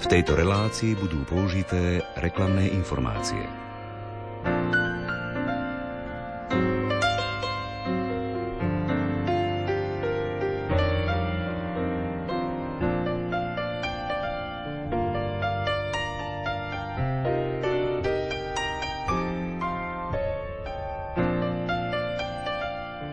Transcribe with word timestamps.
V 0.00 0.08
tejto 0.08 0.32
relácii 0.32 0.96
budú 0.96 1.28
použité 1.28 2.00
reklamné 2.16 2.72
informácie. 2.72 3.44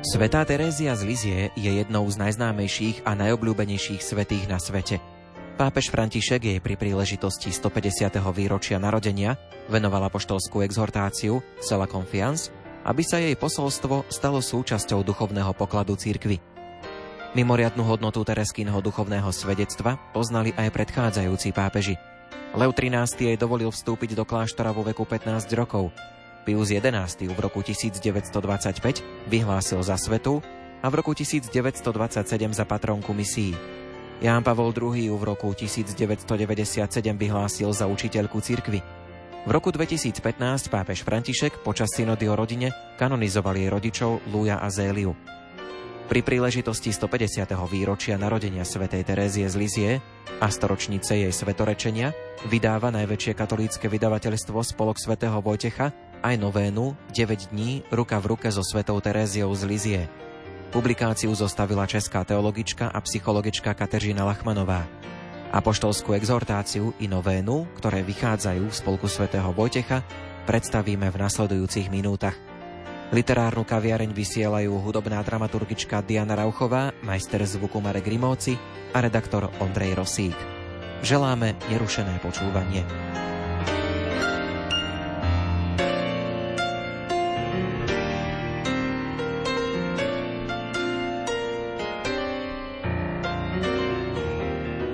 Svetá 0.07 0.47
Terézia 0.47 0.95
z 0.95 1.03
Lizie 1.03 1.39
je 1.59 1.71
jednou 1.83 2.07
z 2.07 2.15
najznámejších 2.15 3.03
a 3.03 3.11
najobľúbenejších 3.11 3.99
svetých 3.99 4.47
na 4.47 4.55
svete. 4.55 5.16
Pápež 5.57 5.89
František 5.89 6.53
jej 6.53 6.59
pri 6.61 6.77
príležitosti 6.77 7.49
150. 7.49 8.13
výročia 8.29 8.77
narodenia 8.77 9.41
venoval 9.65 10.05
apoštolskú 10.05 10.61
exhortáciu 10.61 11.41
Sela 11.57 11.89
Confiance, 11.89 12.53
aby 12.85 13.01
sa 13.01 13.17
jej 13.17 13.33
posolstvo 13.33 14.05
stalo 14.05 14.37
súčasťou 14.37 15.01
duchovného 15.01 15.57
pokladu 15.57 15.97
církvy. 15.97 16.37
Mimoriadnú 17.33 17.81
hodnotu 17.89 18.21
Tereskynho 18.21 18.77
duchovného 18.85 19.33
svedectva 19.33 19.97
poznali 20.13 20.53
aj 20.53 20.69
predchádzajúci 20.77 21.49
pápeži. 21.57 21.97
Leo 22.53 22.69
XIII 22.69 23.33
jej 23.33 23.37
dovolil 23.41 23.73
vstúpiť 23.73 24.13
do 24.13 24.29
kláštora 24.29 24.69
vo 24.69 24.85
veku 24.85 25.09
15 25.09 25.49
rokov 25.57 25.89
Pius 26.45 26.69
XI 26.69 27.27
v 27.33 27.39
roku 27.41 27.65
1925 27.65 28.29
vyhlásil 29.25 29.81
za 29.81 29.97
svetu 29.97 30.37
a 30.79 30.87
v 30.87 30.93
roku 31.01 31.17
1927 31.17 31.81
za 32.53 32.63
patronku 32.69 33.09
misií. 33.11 33.76
Ján 34.17 34.41
Pavol 34.41 34.73
II 34.73 35.13
v 35.13 35.23
roku 35.29 35.53
1997 35.53 35.93
vyhlásil 37.13 37.69
za 37.69 37.85
učiteľku 37.85 38.41
cirkvy. 38.41 38.81
V 39.45 39.49
roku 39.53 39.69
2015 39.69 40.73
pápež 40.73 41.05
František 41.05 41.61
počas 41.61 41.93
synody 41.93 42.25
o 42.25 42.33
rodine 42.33 42.73
kanonizoval 42.97 43.53
jej 43.53 43.69
rodičov 43.69 44.25
Lúja 44.33 44.57
a 44.57 44.73
Zéliu. 44.73 45.13
Pri 46.09 46.25
príležitosti 46.25 46.89
150. 46.89 47.45
výročia 47.69 48.17
narodenia 48.17 48.65
svätej 48.65 49.05
Terézie 49.05 49.45
z 49.45 49.55
Lizie 49.59 49.91
a 50.41 50.49
storočnice 50.49 51.13
jej 51.13 51.29
svetorečenia 51.29 52.09
vydáva 52.49 52.89
najväčšie 52.89 53.37
katolícke 53.37 53.85
vydavateľstvo 53.85 54.57
Spolok 54.65 54.97
svätého 54.97 55.37
Vojtecha 55.45 55.93
aj 56.25 56.35
novénu 56.41 57.13
9 57.13 57.53
dní 57.53 57.85
ruka 57.93 58.17
v 58.17 58.33
ruke 58.33 58.49
so 58.49 58.65
svetou 58.65 58.97
Teréziou 58.97 59.53
z 59.53 59.63
Lizie. 59.69 60.26
Publikáciu 60.67 61.31
zostavila 61.31 61.87
česká 61.87 62.27
teologička 62.27 62.91
a 62.91 62.99
psychologička 62.99 63.71
Kateřina 63.71 64.27
Lachmanová. 64.27 64.83
Apoštolskú 65.47 66.11
exhortáciu 66.11 66.91
i 66.99 67.07
novénu, 67.07 67.71
ktoré 67.79 68.03
vychádzajú 68.03 68.67
v 68.67 68.75
spolku 68.75 69.07
svätého 69.07 69.47
Vojtecha, 69.55 70.03
predstavíme 70.43 71.07
v 71.07 71.19
nasledujúcich 71.23 71.87
minútach. 71.87 72.35
Literárnu 73.15 73.63
kaviareň 73.63 74.11
vysielajú 74.11 74.75
hudobná 74.83 75.23
dramaturgička 75.23 76.03
Diana 76.03 76.35
Rauchová, 76.35 76.91
majster 76.99 77.39
zvuku 77.47 77.79
Marek 77.79 78.03
Grimovci 78.03 78.59
a 78.91 78.99
redaktor 78.99 79.47
Ondrej 79.63 79.95
Rosík. 79.95 80.35
Želáme 80.99 81.55
nerušené 81.71 82.19
počúvanie. 82.19 82.83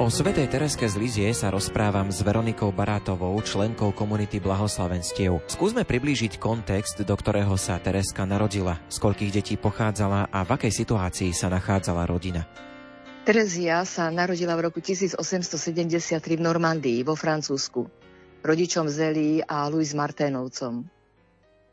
O 0.04 0.12
svetej 0.12 0.52
Tereske 0.52 0.84
z 0.84 1.00
Lizie 1.00 1.32
sa 1.32 1.48
rozprávam 1.48 2.12
s 2.12 2.20
Veronikou 2.20 2.76
Barátovou, 2.76 3.40
členkou 3.40 3.96
komunity 3.96 4.44
Blahoslavenstiev. 4.44 5.40
Skúsme 5.48 5.88
priblížiť 5.88 6.44
kontext, 6.44 7.00
do 7.08 7.16
ktorého 7.16 7.56
sa 7.56 7.80
Tereska 7.80 8.28
narodila, 8.28 8.84
z 8.92 9.00
koľkých 9.00 9.32
detí 9.32 9.56
pochádzala 9.56 10.28
a 10.28 10.44
v 10.44 10.50
akej 10.60 10.76
situácii 10.84 11.32
sa 11.32 11.48
nachádzala 11.48 12.04
rodina. 12.04 12.44
Terezia 13.24 13.88
sa 13.88 14.12
narodila 14.12 14.60
v 14.60 14.68
roku 14.68 14.84
1873 14.84 16.20
v 16.20 16.42
Normandii, 16.44 17.00
vo 17.08 17.16
Francúzsku, 17.16 17.88
rodičom 18.44 18.92
Zelí 18.92 19.40
a 19.40 19.72
Louis 19.72 19.96
Marténovcom. 19.96 20.84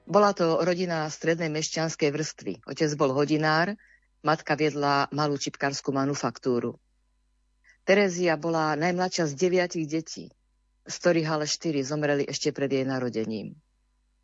Bola 0.06 0.30
to 0.38 0.62
rodina 0.62 1.02
strednej 1.10 1.50
mešťanskej 1.50 2.10
vrstvy. 2.14 2.52
Otec 2.62 2.94
bol 2.94 3.10
hodinár, 3.10 3.74
matka 4.22 4.54
viedla 4.54 5.10
malú 5.10 5.34
čipkárskú 5.34 5.90
manufaktúru. 5.90 6.78
Terezia 7.90 8.38
bola 8.38 8.78
najmladšia 8.78 9.26
z 9.26 9.34
deviatich 9.34 9.90
detí, 9.90 10.30
z 10.86 10.94
ktorých 10.94 11.26
ale 11.26 11.42
štyri 11.50 11.82
zomreli 11.82 12.22
ešte 12.22 12.54
pred 12.54 12.70
jej 12.70 12.86
narodením. 12.86 13.58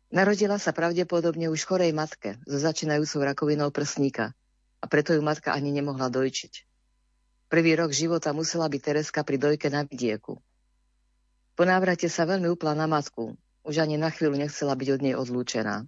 Narodila 0.07 0.55
sa 0.55 0.71
pravdepodobne 0.71 1.51
už 1.51 1.67
chorej 1.67 1.91
matke 1.91 2.39
so 2.47 2.55
začínajúcou 2.63 3.27
rakovinou 3.27 3.67
prsníka 3.75 4.31
a 4.79 4.85
preto 4.87 5.11
ju 5.11 5.19
matka 5.19 5.51
ani 5.51 5.75
nemohla 5.75 6.07
dojčiť. 6.07 6.63
Prvý 7.51 7.75
rok 7.75 7.91
života 7.91 8.31
musela 8.31 8.71
byť 8.71 8.79
Tereska 8.79 9.27
pri 9.27 9.35
dojke 9.35 9.67
na 9.67 9.83
vidieku. 9.83 10.39
Po 11.59 11.63
návrate 11.67 12.07
sa 12.07 12.23
veľmi 12.23 12.47
upla 12.47 12.71
na 12.71 12.87
matku, 12.87 13.35
už 13.67 13.83
ani 13.83 13.99
na 13.99 14.07
chvíľu 14.15 14.39
nechcela 14.39 14.79
byť 14.79 14.95
od 14.95 15.01
nej 15.03 15.15
odlúčená. 15.19 15.83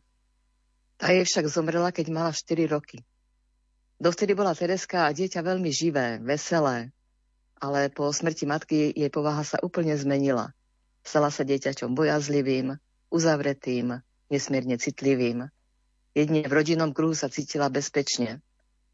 Tá 1.00 1.16
jej 1.16 1.24
však 1.24 1.48
zomrela, 1.48 1.96
keď 1.96 2.12
mala 2.12 2.36
4 2.36 2.44
roky. 2.68 3.08
Dovtedy 4.04 4.36
bola 4.36 4.52
Tereska 4.52 5.08
a 5.08 5.16
dieťa 5.16 5.40
veľmi 5.40 5.72
živé, 5.72 6.20
veselé, 6.20 6.92
ale 7.60 7.92
po 7.92 8.10
smrti 8.10 8.48
matky 8.48 8.80
jej 8.96 9.12
povaha 9.12 9.44
sa 9.44 9.60
úplne 9.60 9.96
zmenila. 10.00 10.56
Stala 11.04 11.32
sa 11.32 11.44
dieťaťom 11.44 11.96
bojazlivým, 11.96 12.76
uzavretým, 13.12 14.00
nesmierne 14.32 14.76
citlivým. 14.80 15.48
Jedine 16.16 16.48
v 16.48 16.56
rodinnom 16.56 16.92
kruhu 16.92 17.14
sa 17.14 17.30
cítila 17.30 17.70
bezpečne. 17.70 18.42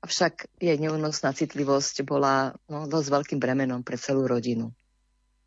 Avšak 0.04 0.62
jej 0.62 0.78
neúnosná 0.78 1.34
citlivosť 1.34 2.06
bola 2.06 2.54
no, 2.70 2.86
dosť 2.86 3.08
veľkým 3.10 3.40
bremenom 3.42 3.82
pre 3.82 3.98
celú 3.98 4.30
rodinu. 4.30 4.70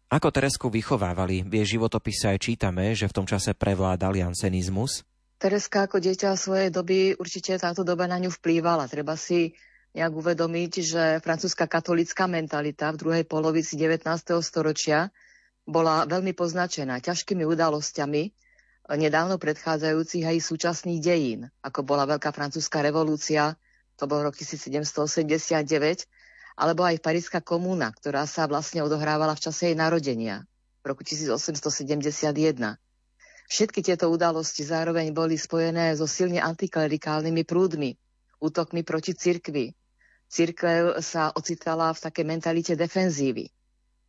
Ako 0.08 0.32
Teresku 0.32 0.72
vychovávali? 0.72 1.44
V 1.44 1.52
jej 1.62 1.76
životopise 1.76 2.32
aj 2.32 2.40
čítame, 2.40 2.96
že 2.96 3.06
v 3.06 3.16
tom 3.22 3.26
čase 3.28 3.52
prevládal 3.52 4.16
jansenizmus. 4.16 5.04
Tereska 5.38 5.86
ako 5.86 6.00
dieťa 6.02 6.34
svojej 6.34 6.72
doby 6.72 7.14
určite 7.14 7.54
táto 7.60 7.84
doba 7.86 8.08
na 8.08 8.18
ňu 8.18 8.32
vplývala. 8.32 8.90
Treba 8.90 9.14
si 9.14 9.54
nejak 9.98 10.14
uvedomiť, 10.14 10.72
že 10.78 11.02
francúzska 11.18 11.66
katolická 11.66 12.30
mentalita 12.30 12.94
v 12.94 13.00
druhej 13.02 13.24
polovici 13.26 13.74
19. 13.74 14.06
storočia 14.46 15.10
bola 15.66 16.06
veľmi 16.06 16.38
poznačená 16.38 17.02
ťažkými 17.02 17.42
udalosťami 17.42 18.22
nedávno 18.96 19.36
predchádzajúcich 19.36 20.24
aj 20.24 20.36
súčasných 20.40 21.00
dejín, 21.02 21.40
ako 21.60 21.84
bola 21.84 22.08
Veľká 22.08 22.32
francúzska 22.32 22.80
revolúcia, 22.80 23.58
to 24.00 24.08
bol 24.08 24.24
rok 24.24 24.32
1789, 24.32 26.08
alebo 26.56 26.82
aj 26.88 26.96
Paríska 27.04 27.44
komúna, 27.44 27.92
ktorá 27.92 28.24
sa 28.24 28.48
vlastne 28.48 28.80
odohrávala 28.80 29.36
v 29.36 29.44
čase 29.44 29.74
jej 29.74 29.76
narodenia, 29.76 30.48
v 30.80 30.94
roku 30.94 31.04
1871. 31.04 32.32
Všetky 33.48 33.80
tieto 33.84 34.08
udalosti 34.08 34.64
zároveň 34.64 35.12
boli 35.12 35.36
spojené 35.36 35.92
so 35.98 36.08
silne 36.08 36.40
antiklerikálnymi 36.40 37.42
prúdmi, 37.44 37.92
útokmi 38.40 38.86
proti 38.86 39.12
cirkvi. 39.12 39.77
Cirkev 40.28 41.00
sa 41.00 41.32
ocitala 41.32 41.88
v 41.96 42.02
takej 42.04 42.24
mentalite 42.28 42.72
defenzívy. 42.76 43.48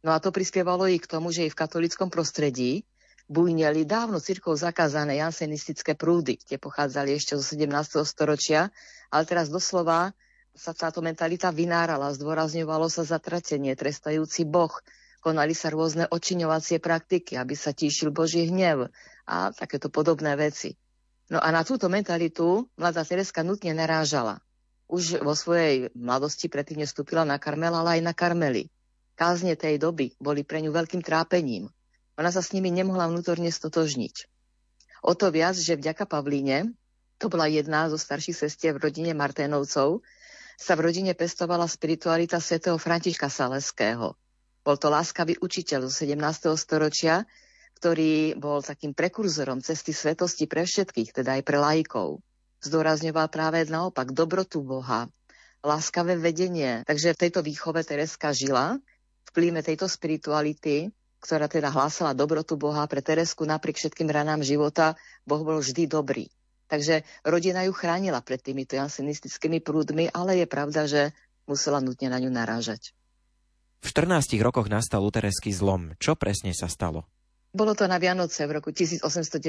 No 0.04 0.16
a 0.16 0.20
to 0.20 0.32
prispievalo 0.32 0.88
i 0.88 1.00
k 1.00 1.08
tomu, 1.08 1.32
že 1.32 1.48
i 1.48 1.52
v 1.52 1.60
katolickom 1.60 2.12
prostredí 2.12 2.84
bujneli 3.30 3.88
dávno 3.88 4.20
cirkov 4.20 4.60
zakázané 4.60 5.22
jansenistické 5.22 5.94
prúdy, 5.94 6.40
tie 6.40 6.58
pochádzali 6.58 7.14
ešte 7.14 7.38
zo 7.38 7.46
17. 7.46 8.04
storočia, 8.04 8.74
ale 9.14 9.24
teraz 9.24 9.48
doslova 9.54 10.12
sa 10.56 10.74
táto 10.74 11.00
mentalita 11.00 11.54
vynárala, 11.54 12.12
zdôrazňovalo 12.12 12.90
sa 12.90 13.06
zatratenie, 13.06 13.78
trestajúci 13.78 14.50
boh, 14.50 14.74
konali 15.22 15.54
sa 15.54 15.70
rôzne 15.70 16.10
očiňovacie 16.10 16.82
praktiky, 16.82 17.38
aby 17.38 17.54
sa 17.54 17.72
tíšil 17.72 18.10
Boží 18.10 18.50
hnev 18.50 18.90
a 19.30 19.54
takéto 19.54 19.94
podobné 19.94 20.34
veci. 20.36 20.74
No 21.30 21.38
a 21.38 21.54
na 21.54 21.62
túto 21.62 21.86
mentalitu 21.86 22.66
mladá 22.76 23.06
Tereska 23.06 23.46
nutne 23.46 23.78
narážala. 23.78 24.42
Už 24.90 25.22
vo 25.22 25.38
svojej 25.38 25.94
mladosti 25.94 26.50
predtým 26.50 26.82
nestúpila 26.82 27.22
na 27.22 27.38
Karmel, 27.38 27.78
ale 27.78 28.02
aj 28.02 28.10
na 28.10 28.14
Karmeli. 28.18 28.74
Kázne 29.14 29.54
tej 29.54 29.78
doby 29.78 30.18
boli 30.18 30.42
pre 30.42 30.66
ňu 30.66 30.74
veľkým 30.74 31.06
trápením. 31.06 31.70
Ona 32.18 32.34
sa 32.34 32.42
s 32.42 32.52
nimi 32.58 32.74
nemohla 32.74 33.06
vnútorne 33.06 33.54
stotožniť. 33.54 34.26
O 35.06 35.14
to 35.14 35.30
viac, 35.30 35.54
že 35.54 35.78
vďaka 35.78 36.10
Pavlíne, 36.10 36.74
to 37.22 37.30
bola 37.30 37.46
jedna 37.46 37.86
zo 37.88 38.02
starších 38.02 38.50
sestier 38.50 38.76
v 38.76 38.90
rodine 38.90 39.14
Marténovcov, 39.14 40.02
sa 40.60 40.74
v 40.76 40.92
rodine 40.92 41.16
pestovala 41.16 41.70
spiritualita 41.70 42.42
svätého 42.44 42.76
Františka 42.76 43.32
Saleského. 43.32 44.20
Bol 44.66 44.76
to 44.76 44.92
láskavý 44.92 45.40
učiteľ 45.40 45.88
zo 45.88 45.92
17. 46.04 46.52
storočia, 46.60 47.24
ktorý 47.80 48.36
bol 48.36 48.60
takým 48.60 48.92
prekurzorom 48.92 49.64
cesty 49.64 49.96
svetosti 49.96 50.52
pre 50.52 50.68
všetkých, 50.68 51.16
teda 51.16 51.40
aj 51.40 51.44
pre 51.48 51.58
laikov. 51.62 52.20
Zdôrazňoval 52.64 53.28
práve 53.32 53.64
naopak 53.68 54.12
dobrotu 54.12 54.60
Boha, 54.64 55.08
láskavé 55.64 56.20
vedenie. 56.20 56.84
Takže 56.84 57.16
v 57.16 57.22
tejto 57.28 57.40
výchove 57.44 57.84
Tereska 57.84 58.36
žila 58.36 58.80
v 59.26 59.30
klíme 59.32 59.64
tejto 59.64 59.88
spirituality 59.88 60.92
ktorá 61.20 61.52
teda 61.52 61.70
hlásala 61.70 62.16
dobrotu 62.16 62.56
Boha 62.56 62.88
pre 62.88 63.04
Teresku 63.04 63.44
napriek 63.44 63.76
všetkým 63.76 64.08
ranám 64.08 64.40
života, 64.42 64.96
Boh 65.28 65.44
bol 65.44 65.60
vždy 65.60 65.86
dobrý. 65.86 66.32
Takže 66.70 67.04
rodina 67.26 67.66
ju 67.68 67.74
chránila 67.76 68.24
pred 68.24 68.40
týmito 68.40 68.78
jansenistickými 68.78 69.60
prúdmi, 69.60 70.08
ale 70.14 70.40
je 70.40 70.48
pravda, 70.48 70.88
že 70.88 71.12
musela 71.50 71.82
nutne 71.84 72.08
na 72.14 72.22
ňu 72.22 72.32
narážať. 72.32 72.94
V 73.80 73.90
14 73.96 74.38
rokoch 74.44 74.68
nastal 74.70 75.02
lutereský 75.02 75.50
zlom. 75.56 75.96
Čo 75.98 76.14
presne 76.16 76.54
sa 76.54 76.70
stalo? 76.70 77.08
Bolo 77.50 77.74
to 77.74 77.90
na 77.90 77.98
Vianoce 77.98 78.46
v 78.46 78.62
roku 78.62 78.70
1896. 78.70 79.42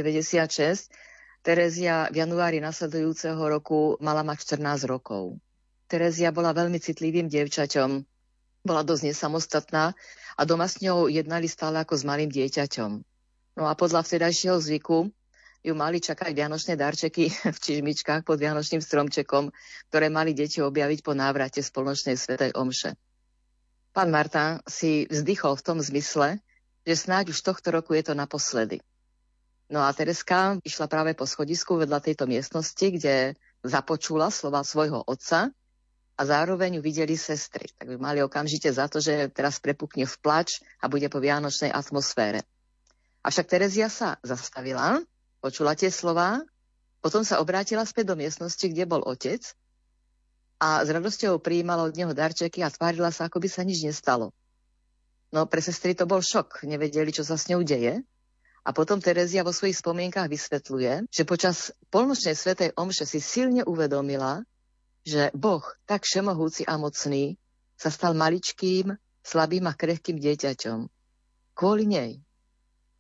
Terezia 1.41 2.05
v 2.13 2.21
januári 2.21 2.61
nasledujúceho 2.61 3.41
roku 3.41 3.97
mala 4.05 4.21
mať 4.21 4.61
14 4.61 4.85
rokov. 4.85 5.41
Terezia 5.89 6.29
bola 6.37 6.53
veľmi 6.53 6.77
citlivým 6.77 7.33
dievčaťom. 7.33 7.91
Bola 8.61 8.85
dosť 8.85 9.09
nesamostatná 9.09 9.97
a 10.37 10.43
doma 10.45 10.69
s 10.69 10.85
ňou 10.85 11.09
jednali 11.09 11.49
stále 11.49 11.81
ako 11.81 11.97
s 11.97 12.05
malým 12.05 12.29
dieťaťom. 12.29 12.91
No 13.57 13.65
a 13.65 13.73
podľa 13.73 14.05
vtedajšieho 14.05 14.61
zvyku 14.61 15.09
ju 15.65 15.73
mali 15.73 16.01
čakať 16.05 16.29
vianočné 16.37 16.77
darčeky 16.77 17.33
v 17.57 17.59
čižmičkách 17.59 18.29
pod 18.29 18.37
vianočným 18.37 18.85
stromčekom, 18.85 19.49
ktoré 19.89 20.13
mali 20.13 20.37
deti 20.37 20.61
objaviť 20.61 21.01
po 21.01 21.17
návrate 21.17 21.65
spoločnej 21.65 22.21
svetej 22.21 22.53
omše. 22.53 23.01
Pán 23.97 24.13
Marta 24.13 24.61
si 24.69 25.09
vzdychol 25.09 25.57
v 25.57 25.65
tom 25.65 25.79
zmysle, 25.81 26.45
že 26.85 26.95
snáď 27.01 27.33
už 27.33 27.41
tohto 27.41 27.73
roku 27.73 27.97
je 27.97 28.13
to 28.13 28.15
naposledy. 28.15 28.85
No 29.71 29.87
a 29.87 29.95
Tereska 29.95 30.59
išla 30.67 30.91
práve 30.91 31.15
po 31.15 31.31
schodisku 31.31 31.79
vedľa 31.79 32.03
tejto 32.03 32.27
miestnosti, 32.27 32.83
kde 32.83 33.39
započula 33.63 34.35
slova 34.35 34.67
svojho 34.67 35.07
otca 35.07 35.55
a 36.19 36.23
zároveň 36.27 36.77
ju 36.77 36.83
videli 36.83 37.15
sestry. 37.15 37.71
Tak 37.79 37.87
by 37.87 37.97
mali 37.97 38.19
okamžite 38.19 38.67
za 38.75 38.91
to, 38.91 38.99
že 38.99 39.31
teraz 39.31 39.63
prepukne 39.63 40.11
v 40.11 40.17
plač 40.19 40.59
a 40.83 40.91
bude 40.91 41.07
po 41.07 41.23
vianočnej 41.23 41.71
atmosfére. 41.71 42.43
Avšak 43.23 43.47
Terezia 43.47 43.87
sa 43.87 44.19
zastavila, 44.27 44.99
počula 45.39 45.79
tie 45.79 45.89
slová, 45.89 46.43
potom 46.99 47.23
sa 47.23 47.39
obrátila 47.39 47.87
späť 47.87 48.13
do 48.13 48.19
miestnosti, 48.19 48.67
kde 48.67 48.91
bol 48.91 49.07
otec 49.07 49.41
a 50.61 50.85
s 50.85 50.89
radosťou 50.93 51.41
prijímala 51.41 51.89
od 51.89 51.97
neho 51.97 52.13
darčeky 52.13 52.61
a 52.61 52.69
tvárila 52.69 53.09
sa, 53.09 53.31
ako 53.31 53.41
by 53.41 53.49
sa 53.49 53.63
nič 53.65 53.87
nestalo. 53.87 54.35
No 55.31 55.47
pre 55.47 55.63
sestry 55.63 55.95
to 55.95 56.11
bol 56.11 56.21
šok, 56.21 56.67
nevedeli, 56.67 57.15
čo 57.15 57.23
sa 57.23 57.39
s 57.39 57.47
ňou 57.49 57.63
deje. 57.63 58.03
A 58.61 58.77
potom 58.77 59.01
Terezia 59.01 59.41
vo 59.41 59.57
svojich 59.57 59.81
spomienkach 59.81 60.29
vysvetľuje, 60.29 61.09
že 61.09 61.23
počas 61.25 61.73
polnočnej 61.89 62.37
svetej 62.37 62.77
omše 62.77 63.09
si 63.09 63.19
silne 63.19 63.65
uvedomila, 63.65 64.45
že 65.01 65.33
Boh, 65.33 65.65
tak 65.89 66.05
všemohúci 66.05 66.69
a 66.69 66.77
mocný, 66.77 67.41
sa 67.81 67.89
stal 67.89 68.13
maličkým, 68.13 68.93
slabým 69.25 69.65
a 69.65 69.73
krehkým 69.73 70.21
dieťaťom. 70.21 70.79
Kvôli 71.57 71.89
nej. 71.89 72.21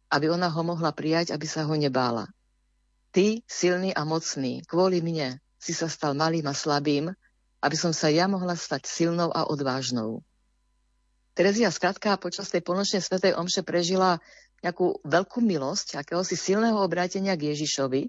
Aby 0.09 0.33
ona 0.33 0.49
ho 0.49 0.63
mohla 0.65 0.97
prijať, 0.97 1.37
aby 1.37 1.45
sa 1.45 1.69
ho 1.69 1.75
nebála. 1.77 2.33
Ty, 3.13 3.45
silný 3.45 3.93
a 3.93 4.09
mocný, 4.09 4.65
kvôli 4.65 5.05
mne 5.05 5.37
si 5.61 5.77
sa 5.77 5.93
stal 5.93 6.17
malým 6.17 6.49
a 6.49 6.57
slabým, 6.57 7.13
aby 7.61 7.77
som 7.77 7.93
sa 7.93 8.09
ja 8.09 8.25
mohla 8.25 8.57
stať 8.57 8.89
silnou 8.89 9.29
a 9.29 9.45
odvážnou. 9.45 10.25
Terezia 11.37 11.69
skrátka 11.69 12.17
počas 12.17 12.49
tej 12.49 12.65
polnočnej 12.65 13.05
svetej 13.05 13.37
omše 13.37 13.61
prežila 13.61 14.19
nejakú 14.61 15.01
veľkú 15.05 15.41
milosť, 15.41 16.01
akéhosi 16.01 16.37
silného 16.37 16.77
obrátenia 16.81 17.37
k 17.37 17.53
Ježišovi, 17.53 18.09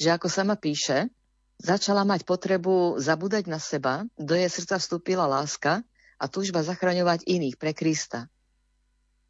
že 0.00 0.08
ako 0.08 0.28
sama 0.28 0.56
píše, 0.56 1.12
začala 1.60 2.02
mať 2.02 2.24
potrebu 2.24 2.98
zabúdať 2.98 3.44
na 3.46 3.60
seba, 3.60 4.02
do 4.16 4.32
jej 4.34 4.48
srdca 4.48 4.80
vstúpila 4.80 5.28
láska 5.28 5.84
a 6.16 6.24
túžba 6.26 6.64
zachraňovať 6.64 7.28
iných 7.28 7.56
pre 7.60 7.76
Krista. 7.76 8.26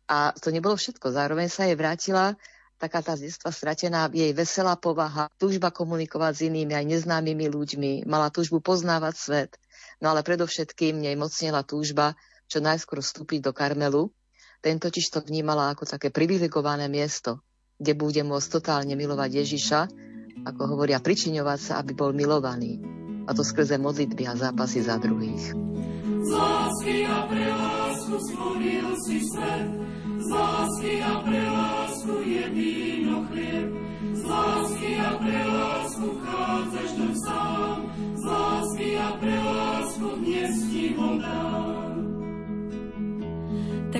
A 0.07 0.35
to 0.37 0.53
nebolo 0.53 0.77
všetko. 0.77 1.13
Zároveň 1.13 1.49
sa 1.49 1.65
jej 1.67 1.77
vrátila 1.77 2.37
taká 2.83 2.99
tá 2.99 3.15
z 3.15 3.31
detstva 3.31 3.55
stratená 3.55 4.11
jej 4.11 4.35
veselá 4.35 4.75
povaha, 4.75 5.31
túžba 5.39 5.71
komunikovať 5.71 6.33
s 6.35 6.41
inými 6.51 6.75
aj 6.75 6.85
neznámymi 6.91 7.47
ľuďmi, 7.47 7.93
mala 8.11 8.27
túžbu 8.35 8.59
poznávať 8.59 9.15
svet, 9.15 9.51
no 10.03 10.11
ale 10.11 10.27
predovšetkým 10.27 10.99
nej 10.99 11.15
mocnila 11.15 11.63
túžba 11.63 12.19
čo 12.51 12.59
najskôr 12.59 12.99
vstúpiť 12.99 13.39
do 13.39 13.55
Karmelu. 13.55 14.11
Ten 14.63 14.79
totiž 14.79 15.11
to 15.11 15.19
vnímala 15.27 15.75
ako 15.75 15.91
také 15.91 16.15
privilegované 16.15 16.87
miesto, 16.87 17.43
kde 17.83 17.99
bude 17.99 18.23
môcť 18.23 18.49
totálne 18.63 18.95
milovať 18.95 19.43
Ježiša, 19.43 19.81
ako 20.47 20.63
hovoria, 20.71 21.03
pričiňovať 21.03 21.59
sa, 21.59 21.73
aby 21.83 21.99
bol 21.99 22.15
milovaný. 22.15 22.79
A 23.27 23.35
to 23.35 23.43
skrze 23.43 23.75
modlitby 23.75 24.23
a 24.31 24.39
zápasy 24.39 24.87
za 24.87 25.03
druhých. 25.03 25.51
Z 26.23 26.31
lásky 26.31 27.11
a 27.11 27.27
pre 27.27 27.47
lásku 27.51 28.15
si 29.03 29.19
svet, 29.27 29.69
z 30.23 30.29
lásky 30.31 30.93
a 31.03 31.13
pre 31.27 31.43
lásku 31.43 32.15
je 32.23 32.45
víno 32.55 33.27
chlieb, 33.35 33.69
z 34.15 34.23
lásky 34.23 34.91
a 35.03 35.11
pre 35.19 35.39
lásku 35.43 36.09
chádzaš 36.23 36.91
do 37.03 37.09
sám, 37.27 37.52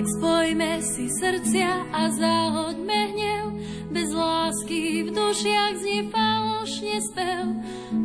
Tak 0.03 0.19
spojme 0.19 0.83
si 0.83 1.07
srdcia 1.07 1.87
a 1.95 2.11
zahoďme 2.11 2.99
hnev, 3.15 3.55
bez 3.87 4.11
lásky 4.11 5.07
v 5.07 5.15
dušiach 5.15 5.79
znie 5.79 6.11
falošne 6.11 6.99
spev. 7.07 7.47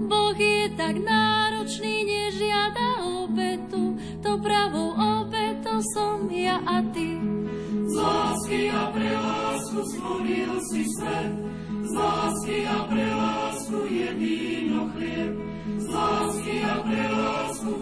Boh 0.07 0.39
je 0.39 0.71
tak 0.79 0.95
náročný, 0.95 2.07
nežiada 2.07 3.03
obetu, 3.03 3.99
to 4.23 4.39
pravou 4.39 4.95
obetou 4.95 5.83
som 5.91 6.31
ja 6.31 6.63
a 6.71 6.87
ty. 6.95 7.19
Z 7.91 7.95
lásky 7.99 8.71
a 8.71 8.95
pre 8.95 9.11
lásku 9.19 9.79
si 10.71 10.83
svet, 11.03 11.35
lásky 11.99 12.59
a 12.67 12.79
pre 12.87 13.07
lásku 13.11 13.79
je 13.91 14.09
víno 14.15 14.81
chlieb, 14.95 15.35
z 15.77 15.87
lásky 15.91 16.57
a 16.63 16.75
pre 16.87 17.05
lásku 17.11 17.73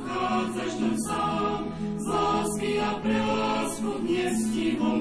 a 2.86 2.90
pre 3.02 3.18
lásku 3.18 3.90
ti 4.54 4.78
ho. 4.78 4.92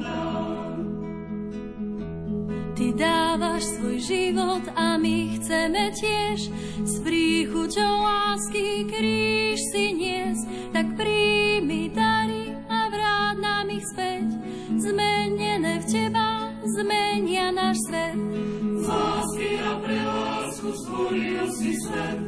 Ty 2.75 2.87
dávaš 2.91 3.63
svoj 3.79 3.97
život 4.03 4.65
a 4.75 4.99
my 4.99 5.39
chceme 5.39 5.95
tiež 5.95 6.51
s 6.83 6.93
príchuťou 6.99 7.93
lásky 8.03 8.83
kríž 8.91 9.59
si 9.71 9.95
nies, 9.95 10.43
tak 10.75 10.91
príjmi 10.99 11.87
dary 11.95 12.51
a 12.67 12.91
vráť 12.91 13.35
nám 13.39 13.67
ich 13.71 13.85
späť. 13.95 14.27
Zmenené 14.75 15.79
v 15.79 15.85
teba 15.87 16.24
zmenia 16.75 17.55
náš 17.55 17.77
svet. 17.87 18.17
Z 18.75 18.85
lásky 18.85 19.49
a 19.63 19.73
pre 19.79 19.99
lásku 20.03 20.69
stvoril 20.83 21.45
si 21.55 21.71
svet, 21.87 22.19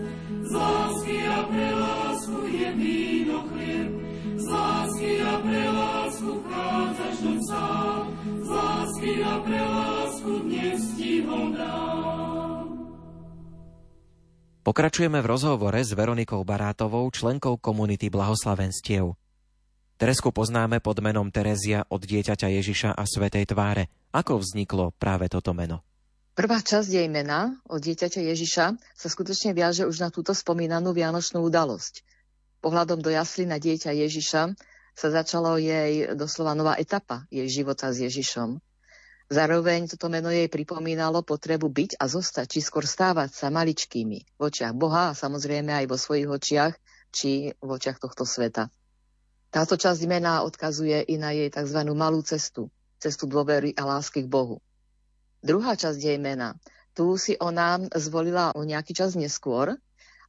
z 0.47 0.51
lásky 0.55 1.17
a 1.27 1.39
pre 1.51 1.67
lásku 1.75 2.37
je 2.47 2.67
víno 2.79 3.37
chlieb, 3.51 3.91
z 4.39 4.45
lásky 4.47 5.11
a 5.21 5.33
pre 5.43 5.63
lásku 5.69 6.31
chádzaš 6.47 7.15
do 7.21 7.33
sám, 7.51 8.03
z 8.23 8.47
lásky 8.49 9.11
a 9.23 9.33
pre 9.43 9.61
lásku 9.61 10.31
dnes 10.47 10.81
ti 10.95 11.13
ho 11.27 11.39
dám. 11.51 12.65
Pokračujeme 14.67 15.23
v 15.23 15.31
rozhovore 15.31 15.79
s 15.79 15.95
Veronikou 15.95 16.43
Barátovou, 16.43 17.07
členkou 17.07 17.55
komunity 17.55 18.11
Blahoslavenstiev. 18.11 19.15
Teresku 19.97 20.29
poznáme 20.29 20.77
pod 20.77 21.01
menom 21.01 21.33
Terezia 21.33 21.81
od 21.89 22.05
dieťaťa 22.05 22.53
Ježiša 22.53 22.93
a 22.93 23.01
Svetej 23.09 23.49
tváre. 23.49 23.89
Ako 24.13 24.37
vzniklo 24.37 24.93
práve 24.93 25.25
toto 25.25 25.57
meno? 25.57 25.81
Prvá 26.37 26.61
časť 26.61 27.01
jej 27.01 27.09
mena 27.09 27.57
od 27.65 27.81
dieťaťa 27.81 28.29
Ježiša 28.29 28.65
sa 28.77 29.07
skutočne 29.09 29.57
viaže 29.57 29.89
už 29.89 29.97
na 29.97 30.13
túto 30.13 30.37
spomínanú 30.37 30.93
vianočnú 30.93 31.41
udalosť. 31.41 32.05
Pohľadom 32.61 33.01
do 33.01 33.09
jasly 33.09 33.49
na 33.49 33.57
dieťa 33.57 33.97
Ježiša 33.97 34.41
sa 34.93 35.07
začalo 35.09 35.57
jej 35.57 36.13
doslova 36.13 36.53
nová 36.53 36.77
etapa 36.77 37.25
jej 37.33 37.49
života 37.49 37.89
s 37.89 37.97
Ježišom. 37.97 38.61
Zároveň 39.33 39.89
toto 39.89 40.13
meno 40.13 40.29
jej 40.29 40.45
pripomínalo 40.45 41.25
potrebu 41.25 41.73
byť 41.73 41.97
a 41.97 42.05
zostať, 42.05 42.45
či 42.53 42.61
skôr 42.61 42.85
stávať 42.85 43.33
sa 43.33 43.49
maličkými 43.49 44.37
v 44.37 44.41
očiach 44.45 44.77
Boha 44.77 45.09
a 45.09 45.17
samozrejme 45.17 45.73
aj 45.73 45.89
vo 45.89 45.97
svojich 45.97 46.29
očiach, 46.29 46.77
či 47.09 47.49
v 47.57 47.69
očiach 47.73 47.97
tohto 47.97 48.29
sveta. 48.29 48.69
Táto 49.47 49.79
časť 49.79 50.03
mena 50.11 50.43
odkazuje 50.43 51.07
i 51.07 51.15
na 51.15 51.31
jej 51.31 51.47
tzv. 51.47 51.79
malú 51.95 52.19
cestu, 52.19 52.67
cestu 52.99 53.25
dôvery 53.31 53.71
a 53.79 53.87
lásky 53.87 54.27
k 54.27 54.31
Bohu. 54.31 54.59
Druhá 55.39 55.79
časť 55.79 55.99
jej 56.03 56.19
mena. 56.19 56.59
Tu 56.91 57.05
si 57.15 57.33
ona 57.39 57.79
zvolila 57.95 58.51
o 58.57 58.67
nejaký 58.67 58.91
čas 58.91 59.15
neskôr 59.15 59.79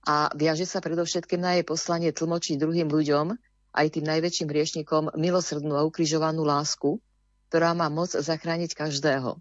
a 0.06 0.30
viaže 0.38 0.68
sa 0.68 0.78
predovšetkým 0.78 1.40
na 1.40 1.58
jej 1.58 1.64
poslanie 1.66 2.14
tlmočiť 2.14 2.60
druhým 2.60 2.86
ľuďom, 2.86 3.34
aj 3.74 3.86
tým 3.90 4.04
najväčším 4.06 4.48
hriešnikom, 4.48 5.18
milosrdnú 5.18 5.74
a 5.74 5.82
ukrižovanú 5.82 6.46
lásku, 6.46 7.02
ktorá 7.50 7.74
má 7.74 7.90
moc 7.90 8.14
zachrániť 8.14 8.76
každého. 8.76 9.40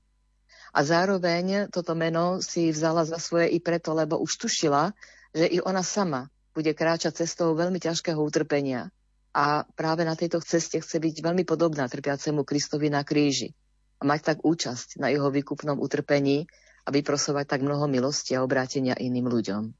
A 0.74 0.80
zároveň 0.84 1.70
toto 1.70 1.94
meno 1.94 2.44
si 2.44 2.74
vzala 2.74 3.06
za 3.06 3.20
svoje 3.22 3.52
i 3.54 3.60
preto, 3.62 3.94
lebo 3.94 4.20
už 4.20 4.48
tušila, 4.48 4.92
že 5.36 5.46
i 5.48 5.62
ona 5.62 5.84
sama 5.86 6.32
bude 6.56 6.74
kráčať 6.74 7.24
cestou 7.24 7.54
veľmi 7.54 7.78
ťažkého 7.78 8.18
utrpenia. 8.18 8.90
A 9.38 9.70
práve 9.78 10.02
na 10.02 10.18
tejto 10.18 10.42
ceste 10.42 10.82
chce 10.82 10.98
byť 10.98 11.22
veľmi 11.22 11.46
podobná 11.46 11.86
trpiacemu 11.86 12.42
Kristovi 12.42 12.90
na 12.90 13.06
kríži. 13.06 13.54
a 13.98 14.06
mať 14.06 14.22
tak 14.34 14.38
účasť 14.46 15.02
na 15.02 15.10
jeho 15.10 15.30
výkupnom 15.30 15.78
utrpení 15.82 16.46
a 16.86 16.90
vyprosovať 16.94 17.46
tak 17.50 17.62
mnoho 17.66 17.90
milosti 17.90 18.38
a 18.38 18.46
obrátenia 18.46 18.94
iným 18.94 19.26
ľuďom. 19.26 19.74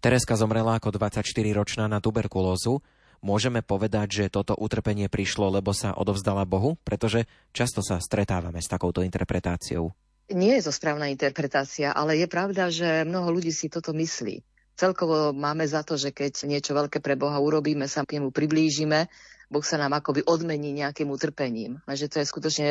Tereska 0.00 0.34
zomrela 0.34 0.80
ako 0.80 0.96
24-ročná 0.96 1.86
na 1.86 2.00
tuberkulózu. 2.00 2.80
Môžeme 3.22 3.62
povedať, 3.62 4.24
že 4.24 4.34
toto 4.34 4.58
utrpenie 4.58 5.06
prišlo, 5.06 5.52
lebo 5.52 5.70
sa 5.70 5.94
odovzdala 5.94 6.42
Bohu? 6.42 6.74
Pretože 6.82 7.30
často 7.54 7.84
sa 7.84 8.02
stretávame 8.02 8.58
s 8.58 8.66
takouto 8.66 9.04
interpretáciou. 9.04 9.94
Nie 10.32 10.58
je 10.58 10.66
to 10.66 10.72
správna 10.74 11.06
interpretácia, 11.06 11.94
ale 11.94 12.18
je 12.18 12.26
pravda, 12.26 12.72
že 12.72 13.06
mnoho 13.06 13.30
ľudí 13.30 13.52
si 13.54 13.70
toto 13.70 13.94
myslí. 13.94 14.42
Celkovo 14.72 15.36
máme 15.36 15.68
za 15.68 15.84
to, 15.84 16.00
že 16.00 16.10
keď 16.10 16.48
niečo 16.48 16.72
veľké 16.72 17.04
pre 17.04 17.14
Boha 17.14 17.38
urobíme, 17.38 17.84
sa 17.86 18.02
k 18.08 18.18
nemu 18.18 18.32
priblížime, 18.32 19.06
Boh 19.52 19.64
sa 19.64 19.76
nám 19.76 19.92
akoby 20.00 20.24
odmení 20.24 20.72
nejakým 20.72 21.12
utrpením. 21.12 21.84
A 21.84 21.92
že 21.92 22.08
to 22.08 22.18
je 22.18 22.26
skutočne 22.26 22.68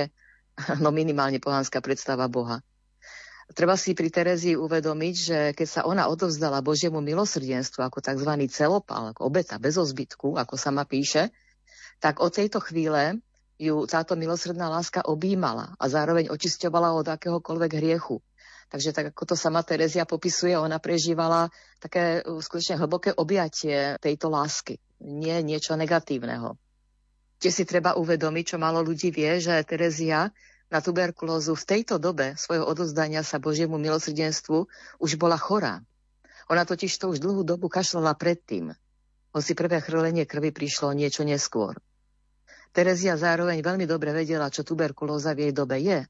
no 0.84 0.90
minimálne 0.90 1.38
pohánska 1.38 1.80
predstava 1.80 2.26
Boha. 2.26 2.66
Treba 3.52 3.76
si 3.76 3.92
pri 3.92 4.08
Terezii 4.08 4.56
uvedomiť, 4.56 5.16
že 5.16 5.40
keď 5.52 5.68
sa 5.68 5.82
ona 5.84 6.08
odovzdala 6.08 6.64
Božiemu 6.64 7.04
milosrdenstvu 7.04 7.84
ako 7.84 8.00
tzv. 8.00 8.32
celopal, 8.48 9.12
ako 9.12 9.28
obeta 9.28 9.60
bez 9.60 9.76
ozbytku, 9.76 10.40
ako 10.40 10.56
sama 10.56 10.88
píše, 10.88 11.36
tak 12.00 12.24
od 12.24 12.32
tejto 12.32 12.64
chvíle 12.64 13.20
ju 13.60 13.84
táto 13.86 14.16
milosrdná 14.16 14.72
láska 14.72 15.04
objímala 15.04 15.76
a 15.78 15.86
zároveň 15.92 16.32
očisťovala 16.32 16.96
od 16.96 17.06
akéhokoľvek 17.12 17.72
hriechu. 17.78 18.24
Takže 18.72 18.96
tak 18.96 19.06
ako 19.12 19.24
to 19.28 19.36
sama 19.36 19.60
Terezia 19.68 20.08
popisuje, 20.08 20.56
ona 20.56 20.80
prežívala 20.80 21.52
také 21.84 22.24
uh, 22.24 22.40
skutočne 22.40 22.80
hlboké 22.80 23.12
objatie 23.12 24.00
tejto 24.00 24.32
lásky. 24.32 24.80
Nie 25.04 25.44
niečo 25.44 25.76
negatívneho. 25.76 26.56
Kde 27.42 27.50
si 27.52 27.68
treba 27.68 28.00
uvedomiť, 28.00 28.56
čo 28.56 28.58
málo 28.62 28.80
ľudí 28.80 29.12
vie, 29.12 29.44
že 29.44 29.60
Terezia 29.68 30.32
na 30.72 30.80
tuberkulózu 30.80 31.52
v 31.52 31.68
tejto 31.68 32.00
dobe 32.00 32.40
svojho 32.40 32.64
odozdania 32.64 33.28
sa 33.28 33.44
Božiemu 33.44 33.76
milosrdenstvu 33.76 34.72
už 35.04 35.12
bola 35.20 35.36
chorá. 35.36 35.84
Ona 36.48 36.64
totiž 36.64 36.96
to 36.96 37.12
už 37.12 37.20
dlhú 37.20 37.44
dobu 37.44 37.68
kašľala 37.68 38.16
predtým, 38.16 38.72
hoci 39.36 39.52
prvé 39.52 39.84
chrlenie 39.84 40.24
krvi 40.24 40.56
prišlo 40.56 40.96
niečo 40.96 41.28
neskôr. 41.28 41.76
Terezia 42.72 43.20
zároveň 43.20 43.60
veľmi 43.60 43.84
dobre 43.84 44.16
vedela, 44.16 44.48
čo 44.48 44.64
tuberkulóza 44.64 45.36
v 45.36 45.52
jej 45.52 45.54
dobe 45.56 45.76
je. 45.84 46.08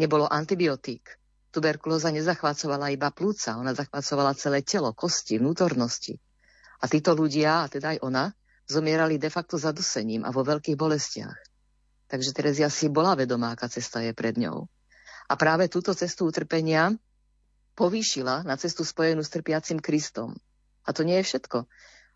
Nebolo 0.00 0.24
antibiotík. 0.24 1.20
Tuberkulóza 1.58 2.14
nezachvácovala 2.14 2.94
iba 2.94 3.10
plúca, 3.10 3.58
ona 3.58 3.74
zachvácovala 3.74 4.38
celé 4.38 4.62
telo, 4.62 4.94
kosti, 4.94 5.42
vnútornosti. 5.42 6.14
A 6.78 6.86
títo 6.86 7.18
ľudia, 7.18 7.66
a 7.66 7.66
teda 7.66 7.98
aj 7.98 8.06
ona, 8.06 8.30
zomierali 8.70 9.18
de 9.18 9.26
facto 9.26 9.58
zadusením 9.58 10.22
a 10.22 10.30
vo 10.30 10.46
veľkých 10.46 10.78
bolestiach. 10.78 11.34
Takže 12.06 12.30
Terezia 12.30 12.70
si 12.70 12.86
bola 12.86 13.18
vedomá, 13.18 13.58
aká 13.58 13.66
cesta 13.66 13.98
je 13.98 14.14
pred 14.14 14.38
ňou. 14.38 14.70
A 15.26 15.34
práve 15.34 15.66
túto 15.66 15.90
cestu 15.98 16.30
utrpenia 16.30 16.94
povýšila 17.74 18.46
na 18.46 18.54
cestu 18.54 18.86
spojenú 18.86 19.26
s 19.26 19.34
trpiacim 19.34 19.82
Kristom. 19.82 20.38
A 20.86 20.94
to 20.94 21.02
nie 21.02 21.18
je 21.18 21.26
všetko. 21.26 21.66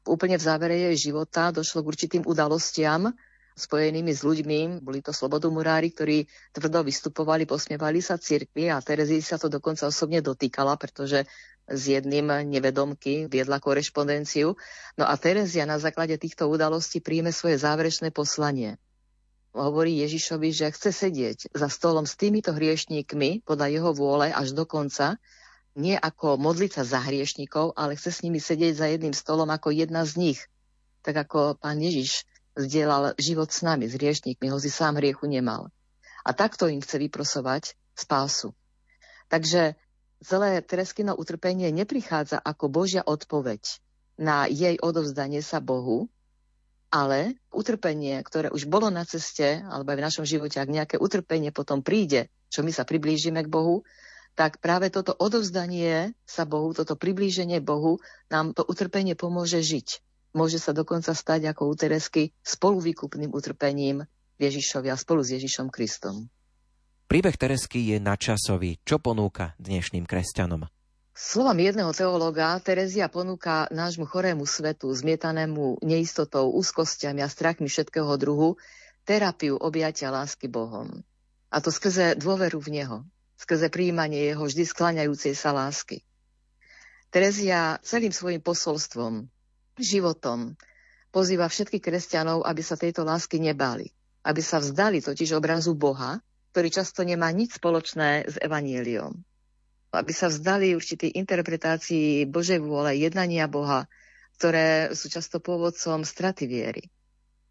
Úplne 0.06 0.38
v 0.38 0.46
závere 0.46 0.78
jej 0.86 1.10
života 1.10 1.50
došlo 1.50 1.82
k 1.82 1.90
určitým 1.90 2.22
udalostiam, 2.30 3.10
spojenými 3.56 4.12
s 4.12 4.24
ľuďmi. 4.24 4.80
Boli 4.80 5.04
to 5.04 5.12
slobodomurári, 5.14 5.92
ktorí 5.92 6.24
tvrdo 6.52 6.84
vystupovali, 6.84 7.44
posmievali 7.44 8.00
sa 8.00 8.16
cirkvi 8.16 8.72
a 8.72 8.80
Terezii 8.80 9.20
sa 9.20 9.36
to 9.36 9.52
dokonca 9.52 9.88
osobne 9.88 10.24
dotýkala, 10.24 10.76
pretože 10.80 11.24
s 11.68 11.82
jedným 11.86 12.28
nevedomky 12.48 13.30
viedla 13.30 13.62
korešpondenciu. 13.62 14.58
No 14.98 15.04
a 15.06 15.14
Terezia 15.14 15.62
na 15.64 15.78
základe 15.78 16.18
týchto 16.18 16.50
udalostí 16.50 16.98
príjme 16.98 17.30
svoje 17.30 17.56
záverečné 17.60 18.10
poslanie. 18.10 18.76
Hovorí 19.52 20.00
Ježišovi, 20.00 20.48
že 20.48 20.72
chce 20.72 20.90
sedieť 20.90 21.38
za 21.52 21.68
stolom 21.68 22.08
s 22.08 22.16
týmito 22.16 22.56
hriešníkmi 22.56 23.44
podľa 23.44 23.68
jeho 23.68 23.90
vôle 23.92 24.32
až 24.32 24.56
do 24.56 24.64
konca, 24.64 25.20
nie 25.76 25.96
ako 25.96 26.40
modliť 26.40 26.80
sa 26.80 26.82
za 26.84 27.00
hriešníkov, 27.04 27.76
ale 27.76 27.96
chce 27.96 28.10
s 28.12 28.22
nimi 28.24 28.40
sedieť 28.40 28.74
za 28.76 28.86
jedným 28.88 29.16
stolom 29.16 29.48
ako 29.48 29.72
jedna 29.72 30.04
z 30.08 30.12
nich. 30.20 30.40
Tak 31.04 31.28
ako 31.28 31.60
pán 31.60 31.80
Ježiš 31.80 32.24
zdieľal 32.58 33.16
život 33.16 33.48
s 33.48 33.64
nami, 33.64 33.88
s 33.88 33.96
hriešnikmi, 33.96 34.52
hoci 34.52 34.68
sám 34.68 35.00
hriechu 35.00 35.28
nemal. 35.28 35.72
A 36.22 36.36
takto 36.36 36.68
im 36.68 36.84
chce 36.84 37.02
vyprosovať 37.02 37.74
spásu. 37.96 38.54
Takže 39.32 39.74
celé 40.22 40.60
Tereskino 40.62 41.16
utrpenie 41.16 41.72
neprichádza 41.72 42.38
ako 42.38 42.68
Božia 42.68 43.02
odpoveď 43.02 43.82
na 44.20 44.46
jej 44.46 44.76
odovzdanie 44.78 45.40
sa 45.40 45.58
Bohu, 45.58 46.12
ale 46.92 47.40
utrpenie, 47.48 48.20
ktoré 48.20 48.52
už 48.52 48.68
bolo 48.68 48.92
na 48.92 49.08
ceste, 49.08 49.64
alebo 49.64 49.96
aj 49.96 49.98
v 49.98 50.06
našom 50.06 50.24
živote, 50.28 50.60
ak 50.60 50.68
nejaké 50.68 50.96
utrpenie 51.00 51.48
potom 51.48 51.80
príde, 51.80 52.28
čo 52.52 52.60
my 52.60 52.68
sa 52.68 52.84
priblížime 52.84 53.40
k 53.42 53.48
Bohu, 53.48 53.80
tak 54.36 54.60
práve 54.60 54.92
toto 54.92 55.16
odovzdanie 55.16 56.12
sa 56.28 56.44
Bohu, 56.44 56.72
toto 56.76 56.96
priblíženie 56.96 57.64
Bohu 57.64 58.00
nám 58.28 58.52
to 58.52 58.64
utrpenie 58.64 59.16
pomôže 59.16 59.64
žiť. 59.64 60.04
Môže 60.32 60.56
sa 60.56 60.72
dokonca 60.72 61.12
stať 61.12 61.52
ako 61.52 61.68
u 61.68 61.74
Teresky 61.76 62.32
spoluvýkupným 62.40 63.36
utrpením 63.36 64.08
Ježišovi 64.40 64.88
a 64.88 64.96
spolu 64.96 65.20
s 65.20 65.36
Ježišom 65.36 65.68
Kristom. 65.68 66.32
Príbeh 67.04 67.36
Teresky 67.36 67.92
je 67.92 68.00
nadčasový. 68.00 68.80
Čo 68.80 68.96
ponúka 68.96 69.52
dnešným 69.60 70.08
kresťanom? 70.08 70.64
Slovom 71.12 71.60
jedného 71.60 71.92
teológa 71.92 72.56
Terezia 72.64 73.12
ponúka 73.12 73.68
nášmu 73.68 74.08
chorému 74.08 74.48
svetu, 74.48 74.88
zmietanému 74.88 75.84
neistotou, 75.84 76.48
úzkostiami 76.56 77.20
a 77.20 77.28
strachmi 77.28 77.68
všetkého 77.68 78.16
druhu, 78.16 78.56
terapiu 79.04 79.60
objatia 79.60 80.08
lásky 80.08 80.48
Bohom. 80.48 81.04
A 81.52 81.60
to 81.60 81.68
skrze 81.68 82.16
dôveru 82.16 82.56
v 82.56 82.80
Neho, 82.80 82.98
skrze 83.36 83.68
príjmanie 83.68 84.32
Jeho 84.32 84.48
vždy 84.48 84.64
skláňajúcej 84.64 85.36
sa 85.36 85.52
lásky. 85.52 86.00
Terezia 87.12 87.76
celým 87.84 88.16
svojim 88.16 88.40
posolstvom 88.40 89.28
životom. 89.84 90.54
Pozýva 91.12 91.50
všetkých 91.50 91.84
kresťanov, 91.84 92.46
aby 92.48 92.62
sa 92.64 92.78
tejto 92.78 93.04
lásky 93.04 93.36
nebáli. 93.36 93.92
Aby 94.24 94.40
sa 94.40 94.62
vzdali 94.62 95.04
totiž 95.04 95.36
obrazu 95.36 95.76
Boha, 95.76 96.22
ktorý 96.54 96.68
často 96.72 97.04
nemá 97.04 97.28
nič 97.34 97.60
spoločné 97.60 98.24
s 98.28 98.38
evaníliom. 98.40 99.12
Aby 99.92 100.12
sa 100.16 100.32
vzdali 100.32 100.72
určitej 100.72 101.12
interpretácii 101.20 102.24
Božej 102.24 102.64
vôle, 102.64 102.96
jednania 102.96 103.44
Boha, 103.44 103.84
ktoré 104.40 104.96
sú 104.96 105.12
často 105.12 105.38
pôvodcom 105.38 106.06
straty 106.06 106.48
viery. 106.48 106.88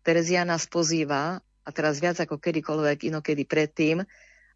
Terezia 0.01 0.41
nás 0.41 0.65
pozýva, 0.65 1.38
a 1.61 1.69
teraz 1.69 2.01
viac 2.01 2.17
ako 2.17 2.41
kedykoľvek 2.41 3.13
inokedy 3.13 3.45
predtým, 3.45 4.01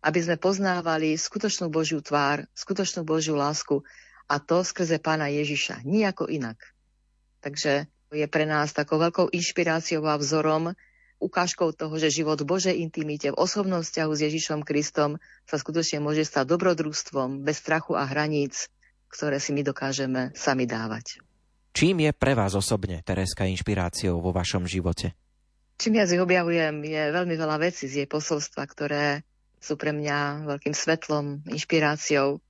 aby 0.05 0.19
sme 0.21 0.37
poznávali 0.37 1.17
skutočnú 1.17 1.69
Božiu 1.69 2.01
tvár, 2.01 2.45
skutočnú 2.57 3.05
Božiu 3.05 3.37
lásku 3.37 3.85
a 4.25 4.41
to 4.41 4.65
skrze 4.65 4.97
pána 5.01 5.29
Ježiša, 5.29 5.85
nijako 5.85 6.29
inak. 6.29 6.74
Takže 7.45 7.85
je 8.09 8.25
pre 8.25 8.49
nás 8.49 8.73
takou 8.73 8.97
veľkou 8.97 9.29
inšpiráciou 9.29 10.01
a 10.09 10.17
vzorom, 10.17 10.73
ukážkou 11.21 11.77
toho, 11.77 11.93
že 12.01 12.09
život 12.09 12.41
v 12.41 12.49
Božej 12.49 12.73
intimite, 12.73 13.29
v 13.29 13.37
osobnom 13.37 13.85
vzťahu 13.85 14.11
s 14.17 14.23
Ježišom 14.25 14.65
Kristom 14.65 15.21
sa 15.45 15.61
skutočne 15.61 16.01
môže 16.01 16.25
stať 16.25 16.57
dobrodružstvom, 16.57 17.45
bez 17.45 17.61
strachu 17.61 17.93
a 17.93 18.09
hraníc, 18.09 18.65
ktoré 19.13 19.37
si 19.37 19.53
my 19.53 19.61
dokážeme 19.61 20.33
sami 20.33 20.65
dávať. 20.65 21.21
Čím 21.75 22.09
je 22.09 22.11
pre 22.17 22.33
vás 22.33 22.57
osobne 22.57 23.05
Tereska 23.05 23.45
inšpiráciou 23.45 24.17
vo 24.17 24.33
vašom 24.33 24.65
živote? 24.65 25.13
Čím 25.77 26.01
ja 26.01 26.09
si 26.09 26.17
objavujem, 26.17 26.81
je 26.81 27.03
veľmi 27.13 27.35
veľa 27.35 27.61
vecí 27.61 27.85
z 27.85 28.03
jej 28.03 28.07
posolstva, 28.09 28.63
ktoré 28.65 29.21
sú 29.61 29.77
pre 29.77 29.93
mňa 29.93 30.49
veľkým 30.49 30.73
svetlom, 30.73 31.45
inšpiráciou. 31.51 32.41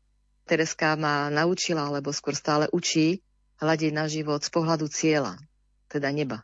Tereska 0.46 0.94
ma 0.94 1.28
naučila, 1.34 1.90
alebo 1.90 2.14
skôr 2.14 2.38
stále 2.38 2.70
učí, 2.70 3.26
hľadiť 3.60 3.92
na 3.96 4.06
život 4.12 4.44
z 4.44 4.50
pohľadu 4.52 4.92
cieľa, 4.92 5.40
teda 5.88 6.12
neba. 6.12 6.44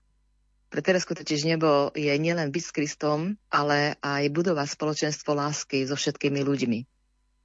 Pre 0.71 0.79
Teresku 0.79 1.11
totiž 1.11 1.51
nebo 1.51 1.91
je 1.91 2.15
nielen 2.15 2.47
byť 2.47 2.63
s 2.63 2.71
Kristom, 2.71 3.35
ale 3.51 3.99
aj 3.99 4.31
budovať 4.31 4.71
spoločenstvo 4.71 5.35
lásky 5.35 5.83
so 5.83 5.99
všetkými 5.99 6.39
ľuďmi. 6.47 6.79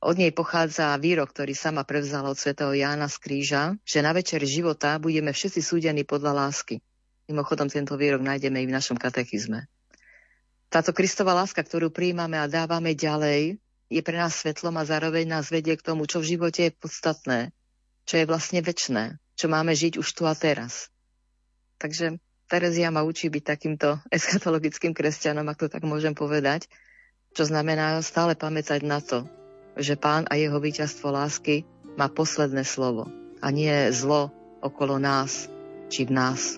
Od 0.06 0.14
nej 0.14 0.30
pochádza 0.30 0.94
výrok, 1.02 1.35
ktorý 1.35 1.50
sama 1.50 1.82
prevzala 1.82 2.30
od 2.30 2.38
svätého 2.38 2.70
Jána 2.70 3.11
z 3.11 3.18
kríža, 3.18 3.62
že 3.82 3.99
na 3.99 4.14
večer 4.14 4.38
života 4.46 4.94
budeme 5.02 5.35
všetci 5.35 5.58
súdení 5.58 6.06
podľa 6.06 6.46
lásky. 6.46 6.78
Mimochodom, 7.26 7.66
tento 7.66 7.99
výrok 7.99 8.23
nájdeme 8.23 8.62
i 8.62 8.70
v 8.70 8.76
našom 8.78 8.94
katechizme. 8.94 9.66
Táto 10.70 10.94
Kristova 10.94 11.35
láska, 11.35 11.66
ktorú 11.66 11.90
príjmame 11.90 12.38
a 12.38 12.46
dávame 12.46 12.94
ďalej, 12.94 13.58
je 13.90 14.02
pre 14.06 14.14
nás 14.14 14.38
svetlom 14.38 14.78
a 14.78 14.87
zároveň 14.87 15.26
nás 15.26 15.50
vedie 15.50 15.75
k 15.75 15.82
tomu, 15.82 16.06
čo 16.06 16.23
v 16.23 16.38
živote 16.38 16.70
je 16.70 16.78
podstatné, 16.78 17.50
čo 18.06 18.23
je 18.23 18.25
vlastne 18.30 18.62
väčné, 18.62 19.18
čo 19.37 19.47
máme 19.52 19.76
žiť 19.76 20.00
už 20.00 20.09
tu 20.16 20.25
a 20.25 20.33
teraz. 20.33 20.88
Takže 21.76 22.16
Terezia 22.47 22.88
ma 22.95 23.05
učí 23.05 23.28
byť 23.28 23.45
takýmto 23.45 24.00
eschatologickým 24.09 24.97
kresťanom, 24.97 25.47
ak 25.50 25.61
to 25.61 25.66
tak 25.69 25.85
môžem 25.85 26.16
povedať, 26.16 26.71
čo 27.37 27.45
znamená 27.45 28.00
stále 28.00 28.33
pamätať 28.38 28.81
na 28.87 29.02
to, 29.05 29.28
že 29.76 29.99
pán 30.00 30.25
a 30.33 30.40
jeho 30.40 30.57
víťazstvo 30.57 31.12
lásky 31.12 31.69
má 32.00 32.09
posledné 32.09 32.64
slovo 32.64 33.11
a 33.45 33.52
nie 33.52 33.93
zlo 33.93 34.33
okolo 34.64 34.97
nás 34.97 35.52
či 35.93 36.09
v 36.09 36.16
nás. 36.16 36.57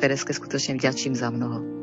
Tereske 0.00 0.32
skutočne 0.32 0.80
vďačím 0.80 1.12
za 1.12 1.28
mnoho. 1.28 1.73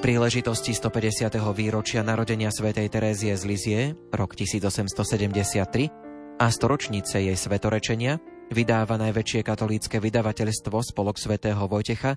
Príležitosti 0.00 0.72
150. 0.72 1.28
výročia 1.52 2.00
narodenia 2.00 2.48
svätej 2.48 2.88
Terézie 2.88 3.36
z 3.36 3.44
Lizie, 3.44 3.80
rok 4.16 4.32
1873, 4.32 6.40
a 6.40 6.46
storočnice 6.48 7.20
jej 7.20 7.36
svetorečenia, 7.36 8.16
vydáva 8.48 8.96
najväčšie 8.96 9.44
katolícke 9.44 10.00
vydavateľstvo 10.00 10.80
Spolok 10.80 11.20
svätého 11.20 11.60
Vojtecha 11.68 12.16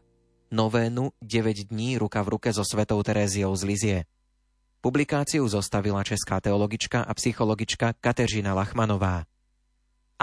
novénu 0.55 1.11
9 1.19 1.75
dní 1.75 1.99
ruka 1.99 2.23
v 2.23 2.39
ruke 2.39 2.55
so 2.55 2.63
svetou 2.63 3.03
Teréziou 3.03 3.51
z 3.51 3.67
Lizie. 3.67 3.99
Publikáciu 4.79 5.43
zostavila 5.51 6.07
česká 6.07 6.39
teologička 6.39 7.03
a 7.03 7.11
psychologička 7.11 7.99
Kateřina 7.99 8.55
Lachmanová. 8.55 9.27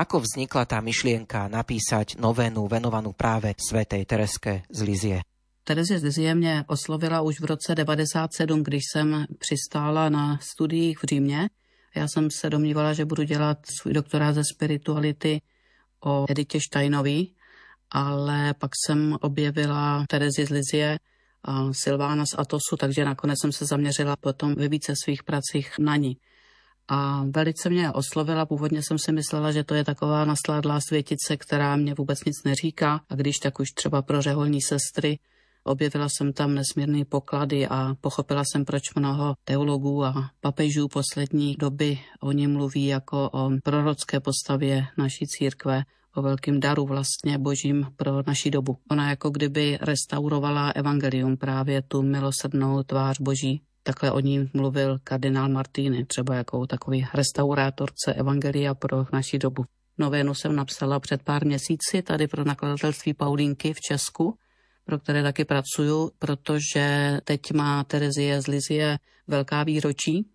Ako 0.00 0.24
vznikla 0.24 0.64
tá 0.64 0.80
myšlienka 0.80 1.52
napísať 1.52 2.16
novénu 2.16 2.64
venovanú 2.72 3.12
práve 3.12 3.52
svätej 3.52 4.08
Tereske 4.08 4.64
z 4.72 4.80
Lizie? 4.80 5.20
Terezie 5.64 5.98
z 5.98 6.02
Lizie 6.02 6.34
mě 6.34 6.64
oslovila 6.66 7.20
už 7.20 7.40
v 7.40 7.44
roce 7.44 7.74
97, 7.74 8.62
když 8.62 8.82
jsem 8.92 9.26
přistála 9.38 10.08
na 10.08 10.38
studiích 10.38 10.98
v 10.98 11.06
Římě. 11.06 11.48
Já 11.96 12.08
jsem 12.08 12.30
se 12.30 12.50
domnívala, 12.50 12.92
že 12.92 13.04
budu 13.04 13.22
dělat 13.22 13.58
svůj 13.80 13.94
doktorát 13.94 14.34
ze 14.34 14.42
spirituality 14.54 15.40
o 16.04 16.26
Editě 16.28 16.60
Štajnový, 16.60 17.34
ale 17.90 18.54
pak 18.54 18.70
jsem 18.86 19.16
objevila 19.20 20.04
Terezi 20.08 20.46
z 20.46 20.50
Lizie 20.50 20.98
a 21.44 21.72
Silvána 21.72 22.26
z 22.26 22.38
Atosu, 22.38 22.76
takže 22.76 23.04
nakonec 23.04 23.40
jsem 23.40 23.52
se 23.52 23.64
zaměřila 23.64 24.16
potom 24.16 24.54
ve 24.54 24.68
více 24.68 24.92
svých 25.04 25.22
pracích 25.22 25.78
na 25.78 25.96
ní. 25.96 26.16
A 26.88 27.24
velice 27.34 27.70
mě 27.70 27.92
oslovila, 27.92 28.46
původně 28.46 28.82
jsem 28.82 28.98
si 28.98 29.12
myslela, 29.12 29.52
že 29.52 29.64
to 29.64 29.74
je 29.74 29.84
taková 29.84 30.24
nasládlá 30.24 30.80
světice, 30.80 31.36
která 31.36 31.76
mě 31.76 31.94
vůbec 31.94 32.24
nic 32.24 32.36
neříká 32.44 33.00
a 33.08 33.14
když 33.14 33.36
tak 33.36 33.60
už 33.60 33.68
třeba 33.74 34.02
pro 34.02 34.22
řeholní 34.22 34.62
sestry 34.62 35.18
Objevila 35.64 36.08
jsem 36.08 36.32
tam 36.32 36.54
nesmírné 36.54 37.04
poklady 37.04 37.68
a 37.68 37.94
pochopila 38.00 38.42
jsem, 38.44 38.64
proč 38.64 38.94
mnoho 38.94 39.34
teologů 39.44 40.04
a 40.04 40.30
papežů 40.40 40.88
poslední 40.88 41.56
doby 41.58 41.98
o 42.20 42.32
ní 42.32 42.46
mluví 42.46 42.86
jako 42.86 43.30
o 43.32 43.50
prorocké 43.62 44.20
postavě 44.20 44.86
naší 44.98 45.26
církve, 45.26 45.82
o 46.16 46.22
velkým 46.22 46.60
daru 46.60 46.86
vlastně 46.86 47.38
božím 47.38 47.86
pro 47.96 48.22
naši 48.26 48.50
dobu. 48.50 48.76
Ona 48.90 49.10
jako 49.10 49.30
kdyby 49.30 49.78
restaurovala 49.80 50.70
evangelium, 50.70 51.36
právě 51.36 51.82
tu 51.82 52.02
milosrdnou 52.02 52.82
tvář 52.82 53.20
boží. 53.20 53.62
Takhle 53.82 54.12
o 54.12 54.20
ní 54.20 54.50
mluvil 54.54 54.98
kardinál 55.04 55.48
Martýny, 55.48 56.04
třeba 56.04 56.34
jako 56.34 56.66
takový 56.66 57.06
restaurátorce 57.14 58.14
evangelia 58.14 58.74
pro 58.74 59.06
naši 59.12 59.38
dobu. 59.38 59.64
Novénu 59.98 60.34
jsem 60.34 60.56
napsala 60.56 61.00
před 61.00 61.22
pár 61.22 61.46
měsíci 61.46 62.02
tady 62.02 62.28
pro 62.28 62.44
nakladatelství 62.44 63.14
Paulínky 63.14 63.72
v 63.72 63.80
Česku 63.80 64.34
pro 64.84 64.98
které 64.98 65.22
taky 65.22 65.44
pracuju, 65.44 66.10
protože 66.18 67.18
teď 67.24 67.40
má 67.52 67.84
Terezie 67.84 68.42
z 68.42 68.46
Lizie 68.46 68.98
velká 69.26 69.62
výročí, 69.64 70.26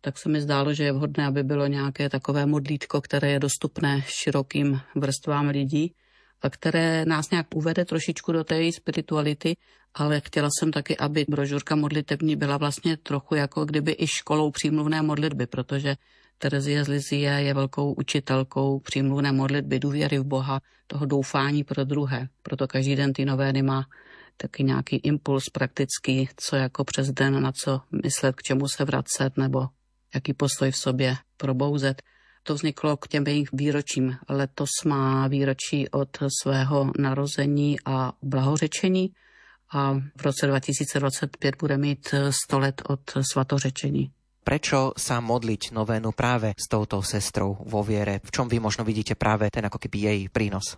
tak 0.00 0.18
se 0.18 0.28
mi 0.28 0.40
zdálo, 0.40 0.74
že 0.74 0.84
je 0.84 0.92
vhodné, 0.92 1.26
aby 1.26 1.42
bylo 1.42 1.66
nějaké 1.66 2.08
takové 2.08 2.46
modlítko, 2.46 3.00
které 3.00 3.30
je 3.30 3.38
dostupné 3.38 4.02
širokým 4.06 4.80
vrstvám 4.96 5.48
lidí 5.48 5.94
a 6.42 6.50
které 6.50 7.04
nás 7.04 7.30
nějak 7.30 7.46
uvede 7.54 7.84
trošičku 7.84 8.32
do 8.32 8.44
té 8.44 8.72
spirituality, 8.72 9.56
ale 9.94 10.20
chtěla 10.20 10.48
jsem 10.58 10.72
taky, 10.72 10.96
aby 10.96 11.24
brožurka 11.28 11.76
modlitební 11.76 12.36
byla 12.36 12.56
vlastně 12.56 12.96
trochu 12.96 13.34
jako 13.34 13.64
kdyby 13.64 13.96
i 13.98 14.06
školou 14.06 14.50
přímluvné 14.50 15.02
modlitby, 15.02 15.46
protože 15.46 15.96
Terezie 16.38 16.84
z 16.84 16.88
Lizie 16.88 17.30
je 17.30 17.54
velkou 17.54 17.92
učitelkou 17.92 18.78
přímluvné 18.78 19.32
modlitby, 19.32 19.78
důvěry 19.78 20.18
v 20.18 20.24
Boha, 20.24 20.60
toho 20.86 21.06
doufání 21.06 21.64
pro 21.64 21.84
druhé. 21.84 22.28
Proto 22.42 22.68
každý 22.68 22.96
den 22.96 23.12
ty 23.12 23.24
novény 23.24 23.62
má 23.62 23.86
taky 24.36 24.64
nějaký 24.64 24.96
impuls 24.96 25.44
praktický, 25.52 26.28
co 26.36 26.56
jako 26.56 26.84
přes 26.84 27.10
den, 27.10 27.42
na 27.42 27.52
co 27.52 27.80
myslet, 28.02 28.36
k 28.36 28.42
čemu 28.42 28.68
se 28.68 28.84
vracet, 28.84 29.36
nebo 29.36 29.66
jaký 30.14 30.34
postoj 30.34 30.70
v 30.70 30.76
sobě 30.76 31.16
probouzet. 31.36 32.02
To 32.42 32.54
vzniklo 32.54 32.96
k 32.96 33.08
těm 33.08 33.24
jejich 33.26 33.48
výročím. 33.52 34.16
Letos 34.28 34.70
má 34.86 35.28
výročí 35.28 35.88
od 35.88 36.08
svého 36.42 36.92
narození 36.98 37.76
a 37.84 38.12
blahořečení 38.22 39.10
a 39.72 39.94
v 40.16 40.22
roce 40.22 40.46
2025 40.46 41.56
bude 41.60 41.78
mít 41.78 42.14
100 42.44 42.58
let 42.58 42.82
od 42.88 43.00
svatořečení. 43.32 44.12
Prečo 44.44 44.92
sa 44.92 45.24
modliť 45.24 45.72
novénu 45.72 46.12
práve 46.12 46.52
s 46.52 46.68
touto 46.68 47.00
sestrou 47.00 47.56
vo 47.64 47.80
viere? 47.80 48.20
V 48.20 48.28
čom 48.28 48.44
vy 48.44 48.60
možno 48.60 48.84
vidíte 48.84 49.16
práve 49.16 49.48
ten 49.48 49.64
ako 49.64 49.80
keby 49.80 49.98
jej 50.04 50.20
prínos? 50.28 50.76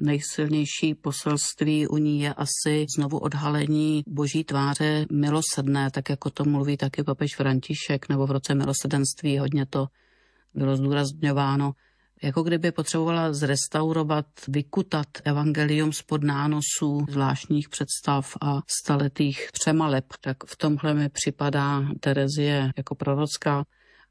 nejsilnější 0.00 0.94
poselství 0.94 1.86
u 1.86 1.96
ní 1.96 2.20
je 2.20 2.34
asi 2.34 2.86
znovu 2.96 3.18
odhalení 3.18 4.04
boží 4.06 4.44
tváře 4.44 5.06
milosrdné, 5.12 5.90
tak 5.90 6.10
jako 6.10 6.30
to 6.30 6.44
mluví 6.44 6.76
taky 6.76 7.02
papež 7.02 7.36
František, 7.36 8.08
nebo 8.08 8.26
v 8.26 8.30
roce 8.30 8.54
milosrdenství 8.54 9.38
hodně 9.38 9.66
to 9.66 9.86
bylo 10.54 10.76
zdůrazňováno 10.76 11.72
jako 12.22 12.42
kdyby 12.42 12.72
potřebovala 12.72 13.32
zrestaurovat, 13.32 14.26
vykutat 14.48 15.06
evangelium 15.24 15.92
spod 15.92 16.22
nánosů 16.22 17.06
zvláštních 17.10 17.68
představ 17.68 18.36
a 18.40 18.60
staletých 18.66 19.48
přemaleb. 19.52 20.04
Tak 20.20 20.36
v 20.46 20.56
tomhle 20.56 20.94
mi 20.94 21.08
připadá 21.08 21.82
Terezie 22.00 22.70
jako 22.76 22.94
prorocká 22.94 23.64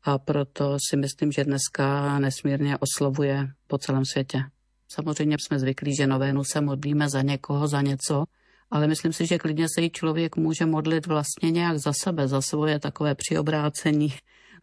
a 0.04 0.18
proto 0.18 0.78
si 0.90 0.98
myslím, 0.98 1.32
že 1.32 1.44
dneska 1.44 2.20
nesmírně 2.20 2.78
oslovuje 2.78 3.48
po 3.68 3.78
celém 3.78 4.06
světě. 4.06 4.44
Samozřejmě 4.90 5.38
jsme 5.40 5.60
zvyklí, 5.60 5.96
že 5.96 6.08
novénu 6.08 6.44
se 6.44 6.62
modlíme 6.62 7.10
za 7.10 7.22
někoho, 7.22 7.68
za 7.68 7.82
něco, 7.82 8.24
ale 8.72 8.88
myslím 8.88 9.14
si, 9.14 9.26
že 9.26 9.38
klidně 9.38 9.68
se 9.76 9.82
jí 9.82 9.90
člověk 9.90 10.36
může 10.36 10.66
modlit 10.66 11.08
vlastně 11.08 11.52
nějak 11.52 11.78
za 11.78 11.94
sebe, 11.94 12.28
za 12.28 12.42
svoje 12.42 12.80
takové 12.80 13.16
přiobrácení 13.16 14.14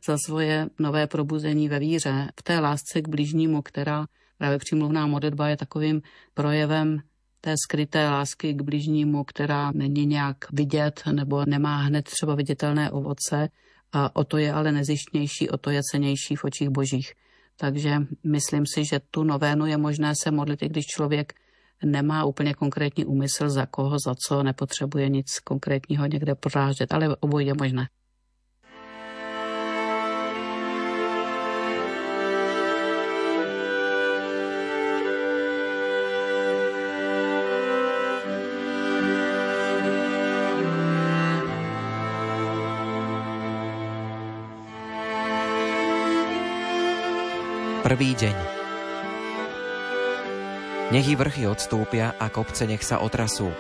za 0.07 0.17
svoje 0.27 0.67
nové 0.79 1.07
probuzení 1.07 1.69
ve 1.69 1.79
víře, 1.79 2.29
v 2.41 2.43
té 2.43 2.61
lásce 2.61 3.03
k 3.03 3.09
blížnímu, 3.09 3.63
která 3.63 4.07
právě 4.39 4.59
přímluvná 4.59 5.07
modlitba 5.07 5.49
je 5.49 5.57
takovým 5.57 6.03
projevem 6.35 6.99
té 7.41 7.55
skryté 7.65 8.09
lásky 8.09 8.55
k 8.55 8.63
bližnímu, 8.63 9.25
která 9.25 9.73
není 9.75 10.07
nějak 10.07 10.37
vidět 10.53 11.03
nebo 11.13 11.45
nemá 11.47 11.77
hned 11.77 12.05
třeba 12.05 12.35
viditelné 12.35 12.91
ovoce 12.91 13.49
a 13.93 14.17
o 14.17 14.25
to 14.25 14.39
je 14.39 14.53
ale 14.53 14.73
nezištnější, 14.73 15.51
o 15.51 15.57
to 15.57 15.71
je 15.71 15.81
cenější 15.93 16.37
v 16.37 16.45
očích 16.45 16.69
božích. 16.69 17.13
Takže 17.57 17.97
myslím 18.25 18.65
si, 18.67 18.85
že 18.85 19.01
tu 19.11 19.23
novénu 19.23 19.67
je 19.67 19.77
možné 19.77 20.13
se 20.23 20.31
modlit, 20.31 20.63
i 20.63 20.69
když 20.69 20.85
člověk 20.87 21.33
nemá 21.85 22.25
úplně 22.25 22.55
konkrétní 22.55 23.05
úmysl, 23.05 23.49
za 23.49 23.67
koho, 23.67 23.97
za 24.07 24.15
co, 24.15 24.43
nepotřebuje 24.43 25.09
nic 25.09 25.39
konkrétního 25.39 26.07
někde 26.07 26.35
porážet, 26.35 26.93
ale 26.93 27.17
obojí 27.17 27.47
je 27.47 27.55
možné. 27.59 27.89
Prvý 47.85 48.17
deň 48.17 48.37
Nech 50.89 51.05
i 51.05 51.13
vrchy 51.13 51.45
odstúpia 51.45 52.17
a 52.17 52.33
kopce 52.33 52.65
nech 52.65 52.81
sa 52.81 53.05
otrasú. 53.05 53.53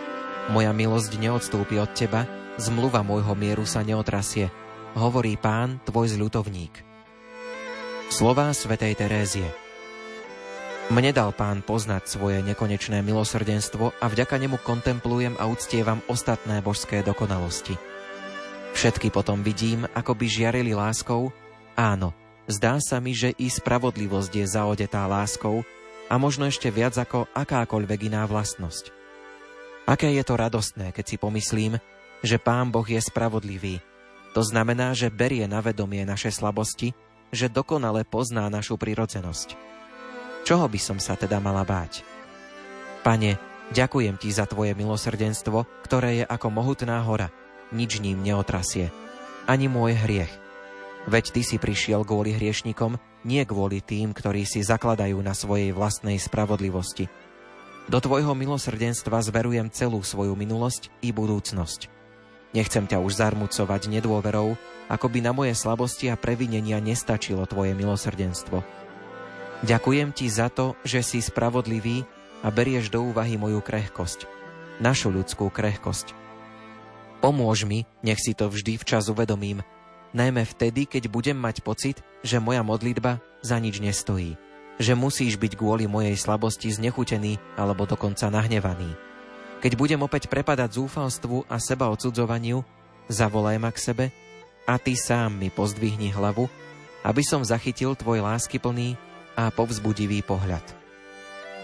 Moja 0.48 0.72
milosť 0.72 1.20
neodstúpi 1.20 1.76
od 1.76 1.92
teba, 1.92 2.24
zmluva 2.56 3.04
môjho 3.04 3.36
mieru 3.36 3.68
sa 3.68 3.84
neotrasie, 3.84 4.48
hovorí 4.96 5.36
pán, 5.36 5.76
tvoj 5.84 6.16
zľutovník. 6.16 6.72
Slová 8.08 8.48
svätej 8.56 8.96
Terézie 8.96 9.44
Mne 10.88 11.12
dal 11.12 11.36
pán 11.36 11.60
poznať 11.60 12.08
svoje 12.08 12.40
nekonečné 12.48 13.04
milosrdenstvo 13.04 13.92
a 14.00 14.08
vďaka 14.08 14.40
nemu 14.40 14.56
kontemplujem 14.64 15.36
a 15.36 15.44
uctievam 15.52 16.00
ostatné 16.08 16.64
božské 16.64 17.04
dokonalosti. 17.04 17.76
Všetky 18.72 19.12
potom 19.12 19.44
vidím, 19.44 19.84
ako 19.92 20.16
by 20.16 20.24
žiarili 20.24 20.72
láskou, 20.72 21.28
áno, 21.76 22.23
Zdá 22.44 22.76
sa 22.76 23.00
mi, 23.00 23.16
že 23.16 23.32
i 23.40 23.48
spravodlivosť 23.48 24.32
je 24.36 24.44
zaodetá 24.44 25.08
láskou 25.08 25.64
a 26.12 26.20
možno 26.20 26.44
ešte 26.44 26.68
viac 26.68 26.92
ako 27.00 27.24
akákoľvek 27.32 28.12
iná 28.12 28.28
vlastnosť. 28.28 28.92
Aké 29.88 30.12
je 30.12 30.24
to 30.24 30.36
radostné, 30.36 30.92
keď 30.92 31.04
si 31.08 31.16
pomyslím, 31.16 31.80
že 32.20 32.36
Pán 32.40 32.68
Boh 32.68 32.84
je 32.84 33.00
spravodlivý. 33.00 33.80
To 34.36 34.44
znamená, 34.44 34.92
že 34.92 35.12
berie 35.12 35.44
na 35.48 35.64
vedomie 35.64 36.04
naše 36.04 36.28
slabosti, 36.28 36.92
že 37.32 37.48
dokonale 37.48 38.04
pozná 38.04 38.48
našu 38.52 38.76
prirodzenosť. 38.76 39.56
Čoho 40.44 40.68
by 40.68 40.80
som 40.80 41.00
sa 41.00 41.16
teda 41.16 41.40
mala 41.40 41.64
báť? 41.64 42.04
Pane, 43.00 43.40
ďakujem 43.72 44.20
Ti 44.20 44.28
za 44.32 44.44
Tvoje 44.44 44.76
milosrdenstvo, 44.76 45.64
ktoré 45.84 46.20
je 46.20 46.24
ako 46.28 46.48
mohutná 46.52 47.00
hora, 47.04 47.32
nič 47.72 48.04
ním 48.04 48.20
neotrasie. 48.20 48.92
Ani 49.48 49.68
môj 49.68 49.96
hriech, 49.96 50.32
Veď 51.04 51.36
ty 51.36 51.40
si 51.44 51.56
prišiel 51.60 52.00
kvôli 52.08 52.32
hriešnikom, 52.32 52.96
nie 53.28 53.44
kvôli 53.44 53.84
tým, 53.84 54.16
ktorí 54.16 54.48
si 54.48 54.64
zakladajú 54.64 55.20
na 55.20 55.36
svojej 55.36 55.76
vlastnej 55.76 56.16
spravodlivosti. 56.16 57.12
Do 57.84 58.00
tvojho 58.00 58.32
milosrdenstva 58.32 59.20
zverujem 59.20 59.68
celú 59.68 60.00
svoju 60.00 60.32
minulosť 60.32 60.88
i 61.04 61.12
budúcnosť. 61.12 61.92
Nechcem 62.56 62.88
ťa 62.88 63.02
už 63.04 63.20
zarmucovať 63.20 63.92
nedôverou, 63.92 64.56
ako 64.88 65.06
by 65.12 65.20
na 65.20 65.36
moje 65.36 65.52
slabosti 65.52 66.08
a 66.08 66.16
previnenia 66.16 66.80
nestačilo 66.80 67.44
tvoje 67.44 67.76
milosrdenstvo. 67.76 68.64
Ďakujem 69.64 70.12
ti 70.16 70.32
za 70.32 70.48
to, 70.48 70.72
že 70.84 71.04
si 71.04 71.18
spravodlivý 71.20 72.08
a 72.44 72.48
berieš 72.48 72.88
do 72.88 73.04
úvahy 73.04 73.36
moju 73.36 73.60
krehkosť, 73.60 74.28
našu 74.80 75.12
ľudskú 75.12 75.52
krehkosť. 75.52 76.16
Pomôž 77.20 77.64
mi, 77.64 77.88
nech 78.04 78.20
si 78.20 78.36
to 78.36 78.52
vždy 78.52 78.76
včas 78.76 79.08
uvedomím, 79.08 79.64
najmä 80.14 80.46
vtedy, 80.46 80.86
keď 80.86 81.10
budem 81.10 81.36
mať 81.36 81.60
pocit, 81.60 82.00
že 82.22 82.40
moja 82.40 82.62
modlitba 82.62 83.20
za 83.42 83.58
nič 83.58 83.82
nestojí, 83.82 84.38
že 84.80 84.94
musíš 84.96 85.36
byť 85.36 85.58
kvôli 85.58 85.90
mojej 85.90 86.14
slabosti 86.14 86.70
znechutený 86.72 87.36
alebo 87.58 87.84
dokonca 87.84 88.30
nahnevaný. 88.30 88.94
Keď 89.60 89.72
budem 89.74 90.00
opäť 90.00 90.30
prepadať 90.30 90.78
zúfalstvu 90.78 91.50
a 91.50 91.58
seba 91.58 91.90
odsudzovaniu, 91.90 92.62
zavolaj 93.10 93.56
ma 93.58 93.74
k 93.74 93.78
sebe 93.82 94.04
a 94.64 94.80
ty 94.80 94.96
sám 94.96 95.36
mi 95.36 95.52
pozdvihni 95.52 96.14
hlavu, 96.14 96.48
aby 97.04 97.20
som 97.20 97.44
zachytil 97.44 97.92
tvoj 97.92 98.24
láskyplný 98.24 98.96
a 99.36 99.52
povzbudivý 99.52 100.24
pohľad. 100.24 100.64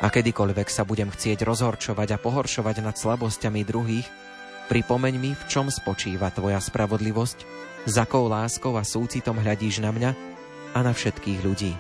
A 0.00 0.08
kedykoľvek 0.08 0.68
sa 0.72 0.84
budem 0.88 1.12
chcieť 1.12 1.44
rozhorčovať 1.44 2.16
a 2.16 2.20
pohoršovať 2.20 2.76
nad 2.80 2.96
slabosťami 2.96 3.60
druhých, 3.68 4.08
pripomeň 4.70 5.14
mi, 5.18 5.34
v 5.34 5.42
čom 5.50 5.66
spočíva 5.66 6.30
tvoja 6.30 6.62
spravodlivosť, 6.62 7.38
za 7.90 8.06
akou 8.06 8.30
láskou 8.30 8.78
a 8.78 8.86
súcitom 8.86 9.34
hľadíš 9.42 9.82
na 9.82 9.90
mňa 9.90 10.10
a 10.70 10.78
na 10.86 10.94
všetkých 10.94 11.42
ľudí. 11.42 11.74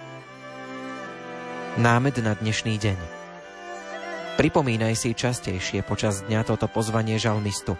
Námed 1.78 2.18
na 2.18 2.34
dnešný 2.34 2.74
deň. 2.82 2.98
Pripomínaj 4.34 4.98
si 4.98 5.14
častejšie 5.14 5.86
počas 5.86 6.26
dňa 6.26 6.42
toto 6.42 6.66
pozvanie 6.66 7.14
žalmistu. 7.14 7.78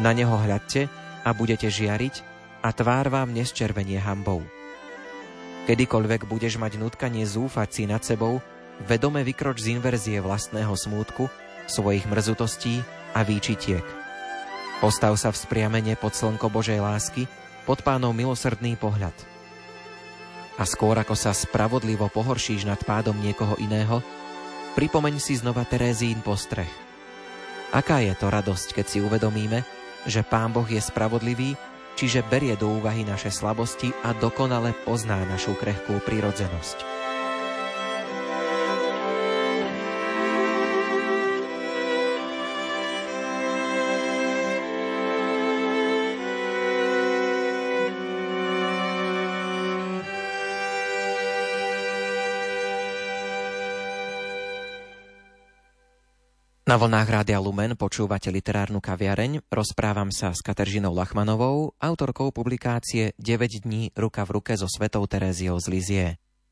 Na 0.00 0.16
neho 0.16 0.32
hľadte 0.32 0.88
a 1.20 1.30
budete 1.36 1.68
žiariť 1.68 2.24
a 2.64 2.72
tvár 2.72 3.12
vám 3.12 3.36
nesčervenie 3.36 4.00
hambou. 4.00 4.40
Kedykoľvek 5.68 6.24
budeš 6.24 6.56
mať 6.56 6.80
nutkanie 6.80 7.28
zúfať 7.28 7.68
si 7.68 7.82
nad 7.84 8.00
sebou, 8.00 8.40
vedome 8.80 9.20
vykroč 9.28 9.68
z 9.68 9.76
inverzie 9.76 10.24
vlastného 10.24 10.72
smútku, 10.72 11.28
svojich 11.68 12.08
mrzutostí 12.08 12.80
a 13.12 13.20
výčitiek. 13.22 14.01
Postav 14.82 15.14
sa 15.14 15.30
v 15.30 15.38
spriamene 15.38 15.94
pod 15.94 16.18
slnko 16.18 16.50
Božej 16.50 16.82
lásky, 16.82 17.30
pod 17.62 17.86
pánov 17.86 18.18
milosrdný 18.18 18.74
pohľad. 18.74 19.14
A 20.58 20.66
skôr 20.66 20.98
ako 20.98 21.14
sa 21.14 21.30
spravodlivo 21.30 22.10
pohoršíš 22.10 22.66
nad 22.66 22.82
pádom 22.82 23.14
niekoho 23.14 23.54
iného, 23.62 24.02
Pripomeň 24.72 25.20
si 25.20 25.36
znova 25.36 25.68
Terézín 25.68 26.24
postreh. 26.24 26.70
Aká 27.76 28.00
je 28.00 28.16
to 28.16 28.32
radosť, 28.32 28.80
keď 28.80 28.86
si 28.88 28.98
uvedomíme, 29.04 29.68
že 30.08 30.24
Pán 30.24 30.48
Boh 30.48 30.64
je 30.64 30.80
spravodlivý, 30.80 31.60
čiže 31.92 32.24
berie 32.24 32.56
do 32.56 32.80
úvahy 32.80 33.04
naše 33.04 33.28
slabosti 33.28 33.92
a 34.00 34.16
dokonale 34.16 34.72
pozná 34.88 35.20
našu 35.28 35.52
krehkú 35.60 36.00
prirodzenosť. 36.08 37.01
Na 56.72 56.80
vlnách 56.80 57.04
Rádia 57.04 57.36
Lumen 57.36 57.76
počúvate 57.76 58.32
literárnu 58.32 58.80
kaviareň. 58.80 59.44
Rozprávam 59.52 60.08
sa 60.08 60.32
s 60.32 60.40
Kateržinou 60.40 60.96
Lachmanovou, 60.96 61.76
autorkou 61.76 62.32
publikácie 62.32 63.12
9 63.20 63.68
dní 63.68 63.92
ruka 63.92 64.24
v 64.24 64.40
ruke 64.40 64.56
so 64.56 64.64
svetou 64.64 65.04
Teréziou 65.04 65.60
z 65.60 65.68
Lizie. 65.68 66.06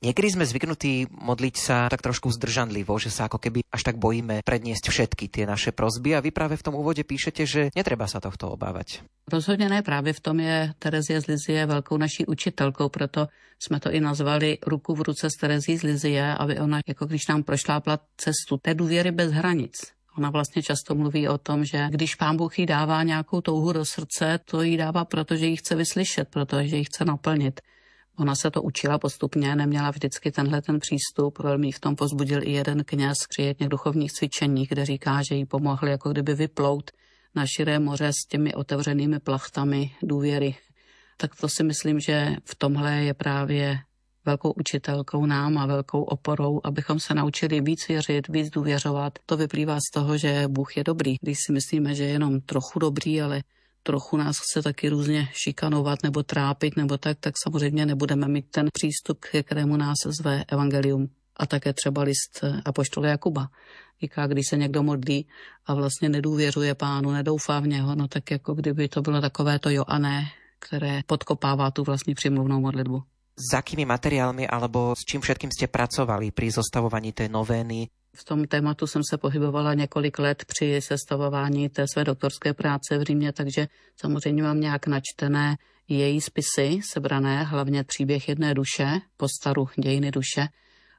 Niekedy 0.04 0.28
sme 0.36 0.44
zvyknutí 0.44 1.08
modliť 1.08 1.56
sa 1.56 1.88
tak 1.88 2.04
trošku 2.04 2.28
zdržanlivo, 2.36 3.00
že 3.00 3.08
sa 3.08 3.32
ako 3.32 3.40
keby 3.40 3.64
až 3.72 3.80
tak 3.80 3.96
bojíme 3.96 4.44
predniesť 4.44 4.92
všetky 4.92 5.32
tie 5.32 5.48
naše 5.48 5.72
prozby 5.72 6.12
a 6.12 6.20
vy 6.20 6.36
práve 6.36 6.60
v 6.60 6.68
tom 6.68 6.76
úvode 6.76 7.00
píšete, 7.00 7.42
že 7.48 7.62
netreba 7.72 8.04
sa 8.04 8.20
tohto 8.20 8.52
obávať. 8.52 9.00
Rozhodně 9.24 9.72
ne, 9.72 9.80
právě 9.80 10.12
v 10.12 10.20
tom 10.20 10.40
je 10.40 10.76
Terezie 10.78 11.20
z 11.20 11.26
Lizie 11.26 11.66
velkou 11.66 11.96
naší 11.96 12.28
učitelkou, 12.28 12.92
proto 12.92 13.32
jsme 13.56 13.80
to 13.80 13.88
i 13.88 14.00
nazvali 14.00 14.58
ruku 14.68 14.94
v 14.94 15.00
ruce 15.00 15.30
s 15.30 15.40
Terezí 15.40 15.80
z 15.80 15.82
Lizie, 15.82 16.34
aby 16.36 16.60
ona, 16.60 16.80
jako 16.84 17.06
když 17.06 17.26
nám 17.26 17.42
prošlápla 17.42 17.98
cestu 18.16 18.60
té 18.60 18.74
důvěry 18.74 19.12
bez 19.12 19.32
hranic. 19.32 19.96
Ona 20.18 20.30
vlastně 20.30 20.62
často 20.62 20.94
mluví 20.94 21.28
o 21.28 21.38
tom, 21.38 21.64
že 21.64 21.86
když 21.90 22.14
pán 22.14 22.36
Bůh 22.36 22.58
jí 22.58 22.66
dává 22.66 23.02
nějakou 23.02 23.40
touhu 23.40 23.72
do 23.72 23.84
srdce, 23.84 24.38
to 24.44 24.62
jí 24.62 24.76
dává, 24.76 25.04
protože 25.04 25.46
ji 25.46 25.56
chce 25.56 25.74
vyslyšet, 25.74 26.28
protože 26.28 26.76
ji 26.76 26.84
chce 26.84 27.04
naplnit. 27.04 27.60
Ona 28.18 28.34
se 28.34 28.50
to 28.50 28.62
učila 28.62 28.98
postupně, 28.98 29.56
neměla 29.56 29.90
vždycky 29.90 30.32
tenhle 30.32 30.62
ten 30.62 30.78
přístup. 30.80 31.38
Velmi 31.38 31.72
v 31.72 31.80
tom 31.80 31.96
pozbudil 31.96 32.42
i 32.42 32.52
jeden 32.52 32.84
kněz 32.84 33.18
při 33.28 33.42
jedných 33.42 33.68
duchovních 33.68 34.12
cvičeních, 34.12 34.68
kde 34.68 34.84
říká, 34.84 35.22
že 35.22 35.34
jí 35.34 35.46
pomohli 35.46 35.90
jako 35.90 36.12
kdyby 36.12 36.34
vyplout 36.34 36.90
na 37.34 37.46
širé 37.46 37.78
moře 37.78 38.12
s 38.12 38.26
těmi 38.28 38.54
otevřenými 38.54 39.20
plachtami 39.20 39.90
důvěry. 40.02 40.54
Tak 41.16 41.36
to 41.36 41.48
si 41.48 41.64
myslím, 41.64 42.00
že 42.00 42.36
v 42.44 42.54
tomhle 42.54 42.92
je 42.92 43.14
právě 43.14 43.78
velkou 44.24 44.52
učitelkou 44.52 45.26
nám 45.26 45.58
a 45.58 45.66
velkou 45.66 46.02
oporou, 46.02 46.60
abychom 46.64 47.00
se 47.00 47.14
naučili 47.14 47.60
víc 47.60 47.88
věřit, 47.88 48.28
víc 48.28 48.50
důvěřovat. 48.50 49.18
To 49.26 49.36
vyplývá 49.36 49.76
z 49.76 49.90
toho, 49.94 50.16
že 50.16 50.44
Bůh 50.48 50.76
je 50.76 50.84
dobrý. 50.84 51.16
Když 51.20 51.38
si 51.46 51.52
myslíme, 51.52 51.94
že 51.94 52.04
je 52.04 52.10
jenom 52.10 52.40
trochu 52.40 52.78
dobrý, 52.78 53.22
ale 53.22 53.42
trochu 53.82 54.16
nás 54.16 54.36
chce 54.38 54.62
taky 54.62 54.88
různě 54.88 55.28
šikanovat 55.32 56.02
nebo 56.02 56.22
trápit 56.22 56.76
nebo 56.76 56.98
tak, 56.98 57.18
tak 57.20 57.34
samozřejmě 57.42 57.86
nebudeme 57.86 58.28
mít 58.28 58.50
ten 58.50 58.68
přístup, 58.72 59.18
ke 59.18 59.42
kterému 59.42 59.76
nás 59.76 59.96
zve 60.06 60.44
evangelium. 60.48 61.08
A 61.36 61.46
také 61.46 61.72
třeba 61.72 62.02
list 62.02 62.44
Apoštola 62.64 63.08
Jakuba. 63.08 63.48
Říká, 64.02 64.26
když 64.26 64.48
se 64.48 64.56
někdo 64.56 64.82
modlí 64.82 65.26
a 65.66 65.74
vlastně 65.74 66.08
nedůvěřuje 66.08 66.74
pánu, 66.74 67.10
nedoufá 67.10 67.60
v 67.60 67.66
něho, 67.66 67.94
no 67.94 68.08
tak 68.08 68.30
jako 68.30 68.54
kdyby 68.54 68.88
to 68.88 69.02
bylo 69.02 69.20
takové 69.20 69.58
to 69.58 69.70
jo 69.70 69.84
a 69.86 69.98
ne, 69.98 70.24
které 70.58 71.00
podkopává 71.06 71.70
tu 71.70 71.84
vlastní 71.84 72.14
přimluvnou 72.14 72.60
modlitbu 72.60 73.02
s 73.40 73.56
akými 73.56 73.88
materiálmi 73.88 74.44
alebo 74.44 74.92
s 74.92 75.08
čím 75.08 75.24
všetkým 75.24 75.48
ste 75.48 75.64
pracovali 75.72 76.28
pri 76.28 76.52
zostavovaní 76.52 77.16
té 77.16 77.32
novény? 77.32 77.88
V 78.12 78.24
tom 78.24 78.44
tématu 78.44 78.86
jsem 78.86 79.02
se 79.04 79.18
pohybovala 79.18 79.74
několik 79.74 80.18
let 80.18 80.44
při 80.44 80.80
sestavování 80.82 81.68
té 81.68 81.88
své 81.88 82.04
doktorské 82.04 82.54
práce 82.54 82.98
v 82.98 83.02
Římě, 83.02 83.32
takže 83.32 83.68
samozřejmě 83.96 84.42
mám 84.42 84.60
nějak 84.60 84.86
načtené 84.86 85.56
její 85.88 86.20
spisy, 86.20 86.80
sebrané, 86.92 87.44
hlavně 87.44 87.84
příběh 87.84 88.28
jedné 88.28 88.54
duše, 88.54 89.00
postaru 89.16 89.68
dějiny 89.78 90.10
duše 90.10 90.48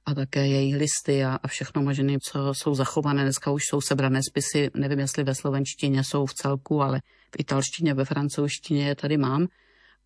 a 0.05 0.13
také 0.13 0.47
její 0.47 0.75
listy 0.75 1.23
a, 1.23 1.39
a 1.43 1.47
všechno 1.47 1.81
možné, 1.81 2.17
co 2.31 2.53
jsou 2.53 2.73
zachované. 2.73 3.23
Dneska 3.23 3.51
už 3.51 3.63
jsou 3.69 3.81
sebrané 3.81 4.19
spisy, 4.29 4.69
nevím, 4.75 4.99
jestli 4.99 5.23
ve 5.23 5.35
slovenštině 5.35 6.03
jsou 6.03 6.25
v 6.25 6.33
celku, 6.33 6.81
ale 6.81 7.01
v 7.35 7.39
italštině, 7.39 7.93
ve 7.93 8.05
francouzštině 8.05 8.87
je 8.87 8.95
tady 8.95 9.17
mám 9.17 9.47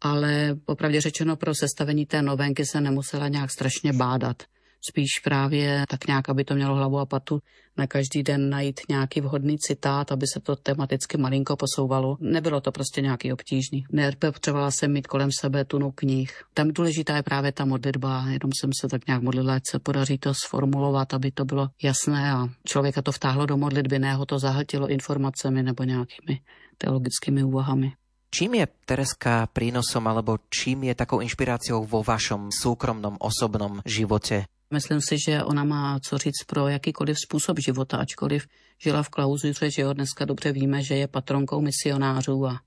ale 0.01 0.55
popravdě 0.65 1.01
řečeno 1.01 1.35
pro 1.35 1.55
sestavení 1.55 2.05
té 2.05 2.21
novenky 2.21 2.65
se 2.65 2.81
nemusela 2.81 3.27
nějak 3.27 3.51
strašně 3.51 3.93
bádat. 3.93 4.43
Spíš 4.89 5.09
právě 5.23 5.85
tak 5.89 6.07
nějak, 6.07 6.29
aby 6.29 6.43
to 6.43 6.55
mělo 6.55 6.75
hlavu 6.75 6.99
a 6.99 7.05
patu, 7.05 7.39
na 7.77 7.87
každý 7.87 8.23
den 8.23 8.49
najít 8.49 8.81
nějaký 8.89 9.21
vhodný 9.21 9.57
citát, 9.57 10.11
aby 10.11 10.27
se 10.33 10.39
to 10.39 10.55
tematicky 10.55 11.17
malinko 11.17 11.55
posouvalo. 11.55 12.17
Nebylo 12.19 12.61
to 12.61 12.71
prostě 12.71 13.01
nějaký 13.01 13.33
obtížný. 13.33 13.83
Nepotřebovala 13.91 14.71
jsem 14.71 14.93
mít 14.93 15.07
kolem 15.07 15.29
sebe 15.39 15.65
tunu 15.65 15.91
knih. 15.91 16.43
Tam 16.53 16.67
důležitá 16.67 17.15
je 17.15 17.23
právě 17.23 17.51
ta 17.51 17.65
modlitba, 17.65 18.25
jenom 18.27 18.51
jsem 18.59 18.69
se 18.81 18.87
tak 18.87 19.07
nějak 19.07 19.21
modlila, 19.21 19.55
ať 19.55 19.61
se 19.71 19.79
podaří 19.79 20.17
to 20.17 20.33
sformulovat, 20.33 21.13
aby 21.13 21.31
to 21.31 21.45
bylo 21.45 21.67
jasné 21.83 22.31
a 22.31 22.47
člověka 22.67 23.01
to 23.01 23.11
vtáhlo 23.11 23.45
do 23.45 23.57
modlitby, 23.57 23.99
ne 23.99 24.13
ho 24.13 24.25
to 24.25 24.39
zahltilo 24.39 24.87
informacemi 24.87 25.63
nebo 25.63 25.83
nějakými 25.83 26.39
teologickými 26.77 27.43
úvahami. 27.43 27.91
Čím 28.35 28.59
je 28.59 28.67
Tereska 28.67 29.47
prínosom 29.47 30.11
alebo 30.11 30.43
čím 30.51 30.91
je 30.91 30.93
takou 30.95 31.23
inšpiráciou 31.23 31.87
vo 31.87 32.03
vašom 32.03 32.51
súkromnom, 32.51 33.15
osobnom 33.23 33.79
živote? 33.87 34.51
Myslím 34.75 34.99
si, 34.99 35.15
že 35.15 35.39
ona 35.39 35.63
má 35.63 35.99
co 36.03 36.17
říct 36.17 36.43
pro 36.43 36.67
jakýkoliv 36.67 37.15
způsob 37.15 37.63
života, 37.63 37.97
ačkoliv 37.97 38.43
žila 38.83 39.03
v 39.03 39.09
klauzuře, 39.09 39.71
že 39.71 39.81
jo, 39.81 39.93
dneska 39.93 40.25
dobře 40.25 40.51
víme, 40.51 40.83
že 40.83 40.95
je 40.95 41.07
patronkou 41.07 41.61
misionářů 41.61 42.45
a 42.45 42.59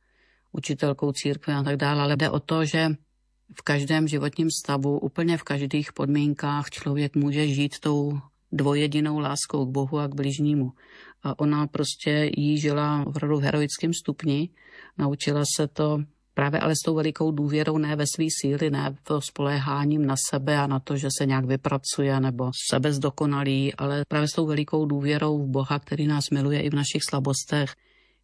učitelkou 0.52 1.12
církve 1.12 1.54
a 1.54 1.62
tak 1.62 1.76
dále, 1.76 2.02
ale 2.02 2.16
jde 2.16 2.31
o 2.31 2.40
to, 2.40 2.64
že 2.64 2.88
v 3.52 3.62
každém 3.62 4.09
životním 4.09 4.48
stavu, 4.50 4.98
úplně 4.98 5.37
v 5.37 5.42
každých 5.42 5.92
podmínkách 5.92 6.70
člověk 6.70 7.16
může 7.16 7.48
žít 7.48 7.78
tou 7.81 8.16
dvojedinou 8.52 9.18
láskou 9.18 9.66
k 9.66 9.70
Bohu 9.70 9.98
a 9.98 10.09
k 10.09 10.14
bližnímu. 10.14 10.72
A 11.22 11.38
ona 11.38 11.66
prostě 11.66 12.31
jí 12.37 12.61
žila 12.61 13.04
v 13.04 13.40
heroickém 13.40 13.92
stupni. 13.92 14.48
Naučila 14.98 15.42
se 15.56 15.68
to 15.68 15.98
právě 16.34 16.61
ale 16.61 16.74
s 16.74 16.84
tou 16.84 16.94
velikou 16.94 17.30
důvěrou 17.30 17.78
ne 17.78 17.96
ve 17.96 18.04
svý 18.14 18.28
síly, 18.30 18.70
ne 18.70 18.96
to 19.02 19.20
spoléháním 19.20 20.06
na 20.06 20.14
sebe 20.30 20.58
a 20.58 20.66
na 20.66 20.78
to, 20.78 20.96
že 20.96 21.08
se 21.18 21.26
nějak 21.26 21.44
vypracuje 21.44 22.20
nebo 22.20 22.50
sebe 22.70 22.92
zdokonalí, 22.92 23.74
ale 23.74 24.04
právě 24.08 24.28
s 24.28 24.32
tou 24.32 24.46
velikou 24.46 24.87
důvěrou 24.87 25.38
v 25.38 25.46
Boha, 25.46 25.78
který 25.78 26.06
nás 26.06 26.30
miluje 26.30 26.61
i 26.62 26.70
v 26.70 26.74
našich 26.74 27.02
slabostech, 27.08 27.74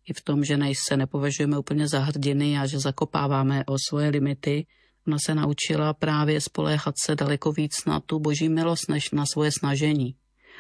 i 0.09 0.13
v 0.13 0.21
tom, 0.25 0.45
že 0.45 0.57
nej 0.57 0.75
se 0.89 0.97
nepovažujeme 0.97 1.59
úplně 1.59 1.89
za 1.89 1.99
hrdiny 1.99 2.59
a 2.59 2.67
že 2.67 2.79
zakopáváme 2.79 3.65
o 3.65 3.77
svoje 3.89 4.09
limity. 4.09 4.67
Ona 5.07 5.17
se 5.27 5.35
naučila 5.35 5.95
právě 5.95 6.41
spoléhat 6.41 6.95
se 7.05 7.15
daleko 7.15 7.53
víc 7.53 7.85
na 7.87 8.01
tu 8.01 8.19
boží 8.19 8.49
milost, 8.49 8.89
než 8.89 9.11
na 9.11 9.25
svoje 9.27 9.51
snažení. 9.59 10.15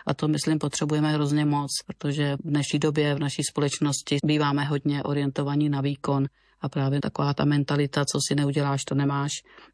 A 0.07 0.14
to, 0.14 0.29
myslím, 0.29 0.59
potřebujeme 0.59 1.12
hrozně 1.12 1.45
moc, 1.45 1.71
protože 1.87 2.37
v 2.37 2.49
dnešní 2.51 2.79
době 2.79 3.14
v 3.14 3.19
naší 3.19 3.43
společnosti 3.51 4.17
býváme 4.25 4.64
hodně 4.64 5.03
orientovaní 5.03 5.69
na 5.69 5.81
výkon 5.81 6.27
a 6.61 6.69
právě 6.69 7.01
taková 7.01 7.35
ta 7.35 7.45
mentalita, 7.45 8.05
co 8.05 8.19
si 8.29 8.35
neuděláš, 8.35 8.85
to 8.85 8.95
nemáš. 8.95 9.31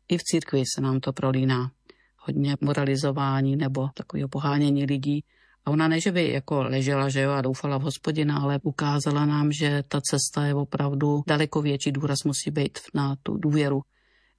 I 0.08 0.18
v 0.18 0.22
církvi 0.22 0.62
se 0.74 0.80
nám 0.80 1.00
to 1.00 1.12
prolíná. 1.12 1.70
Hodně 2.16 2.56
moralizování 2.60 3.56
nebo 3.56 3.88
takového 3.94 4.28
pohánění 4.28 4.84
lidí. 4.84 5.24
A 5.64 5.70
ona 5.70 5.88
ne, 5.88 6.00
že 6.00 6.12
by 6.12 6.32
jako 6.32 6.62
ležela 6.62 7.08
že 7.08 7.20
jo, 7.20 7.30
a 7.30 7.40
doufala 7.40 7.78
v 7.78 7.82
hospodina, 7.82 8.38
ale 8.38 8.58
ukázala 8.62 9.26
nám, 9.26 9.52
že 9.52 9.82
ta 9.88 10.00
cesta 10.00 10.44
je 10.44 10.54
opravdu 10.54 11.22
daleko 11.26 11.62
větší 11.62 11.92
důraz 11.92 12.18
musí 12.24 12.50
být 12.50 12.78
na 12.94 13.16
tu 13.22 13.36
důvěru 13.36 13.82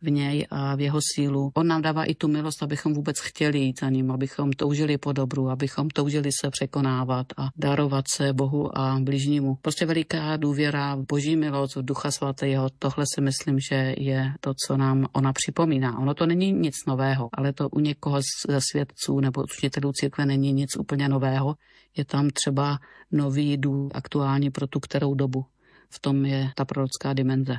v 0.01 0.11
něj 0.11 0.47
a 0.49 0.75
v 0.75 0.79
jeho 0.79 0.99
sílu. 1.15 1.51
On 1.53 1.67
nám 1.67 1.81
dává 1.81 2.03
i 2.03 2.15
tu 2.15 2.27
milost, 2.27 2.63
abychom 2.63 2.93
vůbec 2.93 3.19
chtěli 3.19 3.59
jít 3.59 3.79
za 3.79 3.89
ním, 3.89 4.11
abychom 4.11 4.51
toužili 4.51 4.97
po 4.97 5.11
dobru, 5.11 5.49
abychom 5.49 5.89
toužili 5.89 6.29
se 6.31 6.49
překonávat 6.49 7.27
a 7.37 7.49
darovat 7.57 8.05
se 8.07 8.33
Bohu 8.33 8.77
a 8.77 8.99
bližnímu. 8.99 9.55
Prostě 9.61 9.85
veliká 9.85 10.37
důvěra 10.37 10.95
v 10.95 11.05
boží 11.07 11.35
milost, 11.35 11.75
v 11.75 11.85
ducha 11.85 12.11
svatého, 12.11 12.69
tohle 12.79 13.05
si 13.15 13.21
myslím, 13.21 13.59
že 13.59 13.95
je 13.97 14.33
to, 14.39 14.53
co 14.67 14.77
nám 14.77 15.05
ona 15.13 15.33
připomíná. 15.33 15.99
Ono 15.99 16.13
to 16.13 16.25
není 16.25 16.51
nic 16.51 16.75
nového, 16.87 17.29
ale 17.33 17.53
to 17.53 17.69
u 17.69 17.79
někoho 17.79 18.19
ze 18.49 18.59
svědců 18.71 19.19
nebo 19.19 19.43
učitelů 19.57 19.91
církve 19.91 20.25
není 20.25 20.53
nic 20.53 20.77
úplně 20.77 21.09
nového. 21.09 21.55
Je 21.97 22.05
tam 22.05 22.29
třeba 22.29 22.79
nový 23.11 23.57
důl 23.57 23.89
aktuální 23.93 24.49
pro 24.49 24.67
tu 24.67 24.79
kterou 24.79 25.13
dobu. 25.13 25.45
V 25.89 25.99
tom 25.99 26.25
je 26.25 26.49
ta 26.55 26.65
prorocká 26.65 27.13
dimenze. 27.13 27.53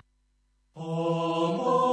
Oh, 0.74 1.91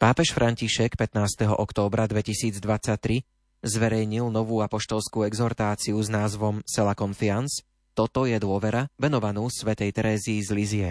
Pápež 0.00 0.32
František 0.32 0.96
15. 0.96 1.60
októbra 1.60 2.08
2023 2.08 2.56
zverejnil 3.60 4.32
novú 4.32 4.64
apoštolskú 4.64 5.28
exhortáciu 5.28 6.00
s 6.00 6.08
názvom 6.08 6.64
Sela 6.64 6.96
Confiance 6.96 7.68
Toto 7.92 8.24
je 8.24 8.40
dôvera, 8.40 8.88
venovanú 8.96 9.52
svätej 9.52 9.92
Terézii 9.92 10.40
z 10.40 10.50
Lizie. 10.56 10.90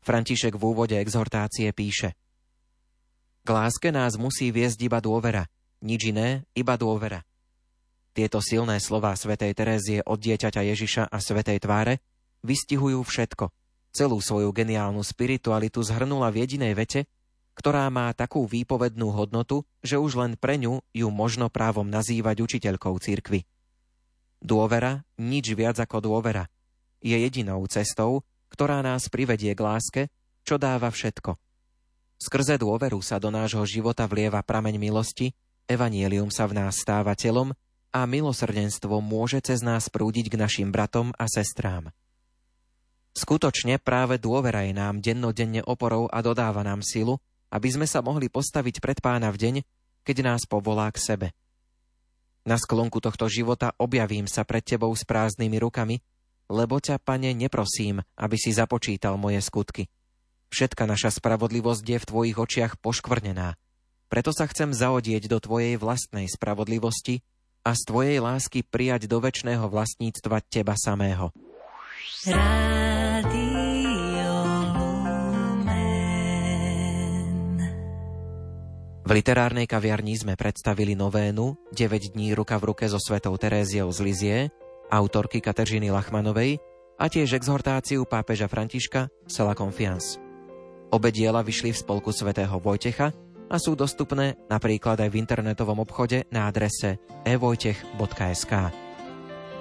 František 0.00 0.56
v 0.56 0.72
úvode 0.72 0.96
exhortácie 0.96 1.68
píše 1.76 2.16
K 3.44 3.48
láske 3.52 3.92
nás 3.92 4.16
musí 4.16 4.48
viesť 4.48 4.88
iba 4.88 5.04
dôvera, 5.04 5.44
nič 5.84 6.16
iné, 6.16 6.48
iba 6.56 6.80
dôvera. 6.80 7.28
Tieto 8.16 8.40
silné 8.40 8.80
slová 8.80 9.12
svätej 9.20 9.52
Terézie 9.52 10.00
od 10.00 10.16
dieťaťa 10.16 10.64
Ježiša 10.64 11.12
a 11.12 11.18
svätej 11.20 11.60
tváre 11.60 12.00
vystihujú 12.40 13.04
všetko. 13.04 13.52
Celú 13.92 14.16
svoju 14.16 14.48
geniálnu 14.48 15.04
spiritualitu 15.04 15.84
zhrnula 15.84 16.32
v 16.32 16.48
jedinej 16.48 16.72
vete, 16.72 17.04
ktorá 17.56 17.88
má 17.88 18.12
takú 18.12 18.44
výpovednú 18.44 19.08
hodnotu, 19.16 19.64
že 19.80 19.96
už 19.96 20.20
len 20.20 20.32
pre 20.36 20.60
ňu 20.60 20.84
ju 20.92 21.08
možno 21.08 21.48
právom 21.48 21.88
nazývať 21.88 22.44
učiteľkou 22.44 22.92
cirkvy. 23.00 23.48
Dôvera, 24.44 25.02
nič 25.16 25.56
viac 25.56 25.80
ako 25.80 26.04
dôvera, 26.04 26.52
je 27.00 27.16
jedinou 27.16 27.64
cestou, 27.66 28.20
ktorá 28.52 28.84
nás 28.84 29.08
privedie 29.08 29.56
k 29.56 29.64
láske, 29.64 30.02
čo 30.44 30.60
dáva 30.60 30.92
všetko. 30.92 31.40
Skrze 32.16 32.60
dôveru 32.60 33.00
sa 33.00 33.16
do 33.16 33.32
nášho 33.32 33.64
života 33.64 34.04
vlieva 34.04 34.44
prameň 34.44 34.76
milosti, 34.76 35.32
evanielium 35.68 36.28
sa 36.28 36.44
v 36.48 36.60
nás 36.60 36.76
stáva 36.80 37.16
telom 37.16 37.52
a 37.92 38.04
milosrdenstvo 38.04 39.00
môže 39.00 39.40
cez 39.40 39.64
nás 39.64 39.88
prúdiť 39.88 40.32
k 40.32 40.40
našim 40.40 40.68
bratom 40.68 41.16
a 41.16 41.24
sestrám. 41.28 41.88
Skutočne 43.16 43.80
práve 43.80 44.20
dôvera 44.20 44.68
je 44.68 44.76
nám 44.76 45.00
dennodenne 45.00 45.64
oporou 45.64 46.04
a 46.12 46.20
dodáva 46.20 46.60
nám 46.60 46.84
silu, 46.84 47.16
aby 47.56 47.68
sme 47.72 47.88
sa 47.88 48.04
mohli 48.04 48.28
postaviť 48.28 48.84
pred 48.84 49.00
pána 49.00 49.32
v 49.32 49.40
deň, 49.40 49.54
keď 50.04 50.16
nás 50.20 50.44
povolá 50.44 50.92
k 50.92 51.00
sebe. 51.00 51.28
Na 52.44 52.60
sklonku 52.60 53.00
tohto 53.00 53.26
života 53.32 53.72
objavím 53.80 54.28
sa 54.28 54.44
pred 54.44 54.60
tebou 54.60 54.92
s 54.92 55.08
prázdnymi 55.08 55.56
rukami, 55.56 55.96
lebo 56.52 56.78
ťa, 56.78 57.00
pane, 57.00 57.32
neprosím, 57.32 58.04
aby 58.14 58.36
si 58.36 58.52
započítal 58.52 59.16
moje 59.16 59.40
skutky. 59.40 59.88
Všetka 60.52 60.86
naša 60.86 61.10
spravodlivosť 61.16 61.82
je 61.82 61.98
v 61.98 62.06
tvojich 62.06 62.36
očiach 62.38 62.72
poškvrnená. 62.78 63.58
Preto 64.06 64.30
sa 64.30 64.46
chcem 64.46 64.70
zaodieť 64.70 65.26
do 65.26 65.42
tvojej 65.42 65.74
vlastnej 65.74 66.30
spravodlivosti 66.30 67.26
a 67.66 67.74
z 67.74 67.82
tvojej 67.82 68.18
lásky 68.22 68.62
prijať 68.62 69.10
do 69.10 69.18
väčšného 69.18 69.66
vlastníctva 69.66 70.38
teba 70.46 70.78
samého. 70.78 71.34
Rádio 72.30 73.05
V 79.06 79.14
literárnej 79.14 79.70
kaviarni 79.70 80.18
sme 80.18 80.34
predstavili 80.34 80.98
novénu 80.98 81.70
9 81.70 82.18
dní 82.18 82.34
ruka 82.34 82.58
v 82.58 82.74
ruke 82.74 82.90
so 82.90 82.98
svetou 82.98 83.38
Teréziou 83.38 83.86
z 83.94 84.02
Lizie, 84.02 84.38
autorky 84.90 85.38
Kateřiny 85.38 85.94
Lachmanovej 85.94 86.58
a 86.98 87.06
tiež 87.06 87.38
exhortáciu 87.38 88.02
pápeža 88.02 88.50
Františka 88.50 89.06
Sela 89.30 89.54
Confiance. 89.54 90.18
Obe 90.90 91.14
diela 91.14 91.46
vyšli 91.46 91.70
v 91.70 91.78
spolku 91.86 92.10
svätého 92.10 92.58
Vojtecha 92.58 93.14
a 93.46 93.56
sú 93.62 93.78
dostupné 93.78 94.34
napríklad 94.50 94.98
aj 94.98 95.14
v 95.14 95.22
internetovom 95.22 95.86
obchode 95.86 96.26
na 96.34 96.50
adrese 96.50 96.98
evojtech.sk. 97.22 98.52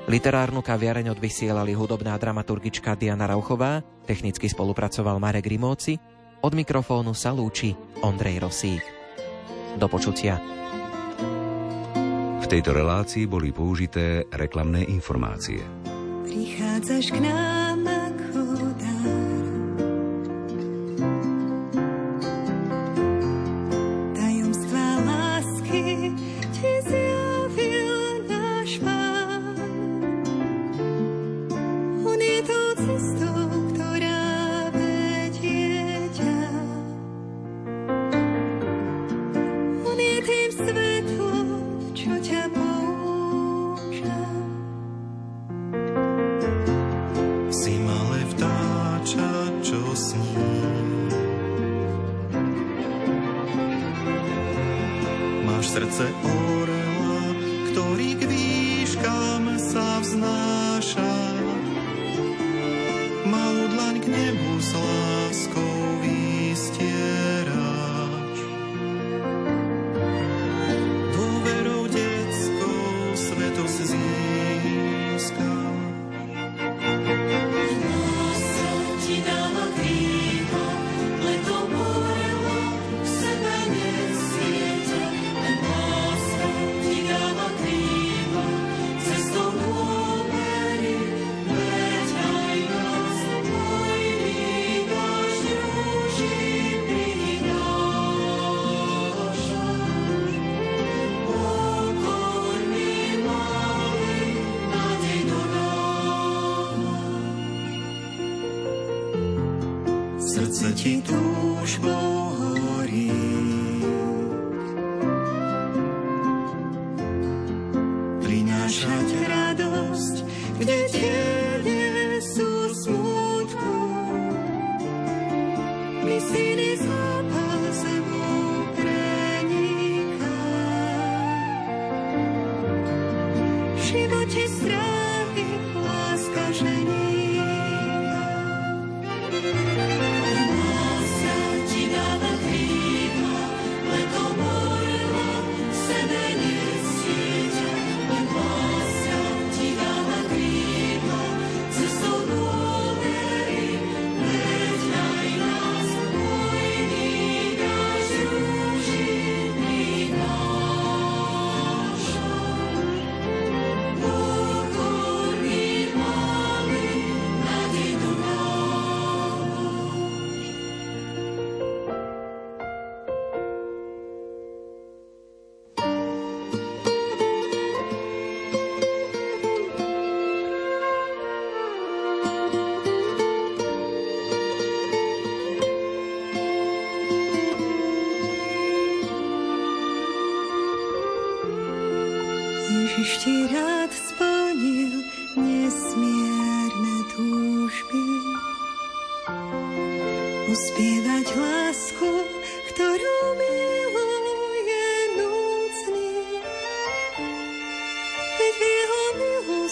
Literárnu 0.09 0.65
kaviareň 0.65 1.13
odvysielali 1.13 1.77
hudobná 1.77 2.17
dramaturgička 2.17 2.97
Diana 2.97 3.29
Rauchová, 3.29 3.85
technicky 4.09 4.49
spolupracoval 4.49 5.21
Marek 5.21 5.45
Rimóci, 5.45 6.01
od 6.41 6.57
mikrofónu 6.57 7.13
sa 7.13 7.29
lúči 7.29 7.77
Ondrej 8.01 8.41
Rosík. 8.41 9.04
Do 9.75 9.87
počutia. 9.91 10.39
V 12.39 12.45
tejto 12.47 12.71
relácii 12.71 13.27
boli 13.27 13.51
použité 13.51 14.23
reklamné 14.31 14.87
informácie. 14.87 15.59
Prichádzaš 16.23 17.11
k 17.11 17.19
nám 17.19 17.74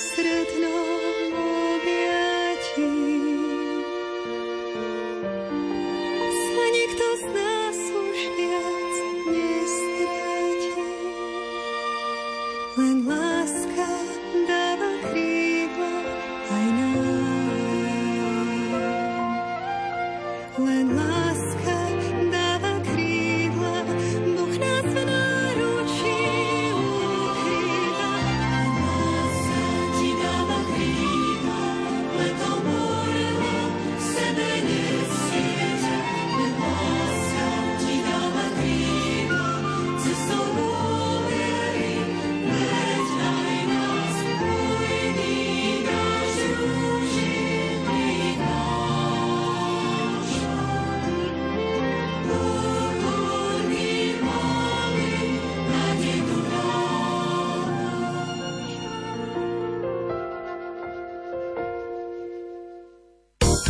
посредно. 0.03 0.92